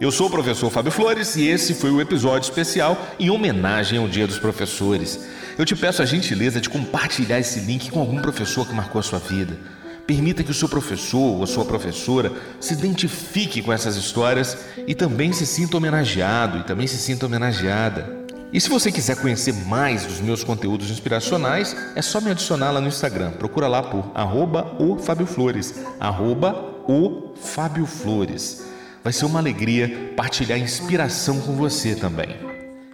Eu 0.00 0.10
sou 0.10 0.28
o 0.28 0.30
professor 0.30 0.70
Fábio 0.70 0.90
Flores 0.90 1.36
e 1.36 1.46
esse 1.46 1.74
foi 1.74 1.90
o 1.90 2.00
episódio 2.00 2.48
especial 2.48 2.96
em 3.18 3.28
homenagem 3.28 3.98
ao 3.98 4.08
Dia 4.08 4.26
dos 4.26 4.38
Professores. 4.38 5.28
Eu 5.58 5.66
te 5.66 5.76
peço 5.76 6.00
a 6.00 6.06
gentileza 6.06 6.58
de 6.58 6.70
compartilhar 6.70 7.38
esse 7.38 7.60
link 7.60 7.90
com 7.90 8.00
algum 8.00 8.18
professor 8.22 8.66
que 8.66 8.72
marcou 8.72 8.98
a 8.98 9.02
sua 9.02 9.18
vida. 9.18 9.58
Permita 10.06 10.42
que 10.42 10.50
o 10.50 10.54
seu 10.54 10.70
professor 10.70 11.36
ou 11.36 11.42
a 11.42 11.46
sua 11.46 11.66
professora 11.66 12.32
se 12.58 12.72
identifique 12.72 13.60
com 13.60 13.70
essas 13.70 13.94
histórias 13.96 14.56
e 14.86 14.94
também 14.94 15.34
se 15.34 15.44
sinta 15.44 15.76
homenageado 15.76 16.60
e 16.60 16.64
também 16.64 16.86
se 16.86 16.96
sinta 16.96 17.26
homenageada. 17.26 18.24
E 18.50 18.58
se 18.58 18.70
você 18.70 18.90
quiser 18.90 19.20
conhecer 19.20 19.52
mais 19.52 20.06
dos 20.06 20.18
meus 20.18 20.42
conteúdos 20.42 20.90
inspiracionais, 20.90 21.76
é 21.94 22.00
só 22.00 22.22
me 22.22 22.30
adicionar 22.30 22.70
lá 22.70 22.80
no 22.80 22.88
Instagram. 22.88 23.32
Procura 23.32 23.68
lá 23.68 23.82
por 23.82 24.10
arroba 24.14 24.74
o 24.78 24.96
Fábio 24.96 25.26
Flores, 25.26 25.74
arroba 26.00 26.54
o 26.88 27.34
Fábio 27.36 27.84
Flores. 27.84 28.69
Vai 29.02 29.12
ser 29.12 29.24
uma 29.24 29.38
alegria 29.38 30.12
partilhar 30.16 30.58
inspiração 30.58 31.40
com 31.40 31.56
você 31.56 31.94
também. 31.94 32.36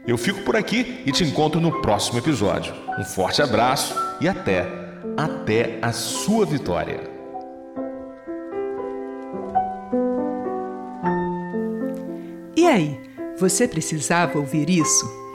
Eu 0.06 0.16
fico 0.16 0.42
por 0.42 0.54
aqui 0.54 1.02
e 1.04 1.10
te 1.10 1.24
encontro 1.24 1.60
no 1.60 1.82
próximo 1.82 2.18
episódio. 2.18 2.72
Um 2.96 3.04
forte 3.04 3.42
abraço 3.42 3.94
e 4.20 4.28
até, 4.28 4.68
até 5.16 5.78
a 5.82 5.92
sua 5.92 6.46
vitória. 6.46 7.00
E 12.56 12.66
aí, 12.66 13.00
você 13.36 13.66
precisava 13.66 14.38
ouvir 14.38 14.70
isso? 14.70 15.25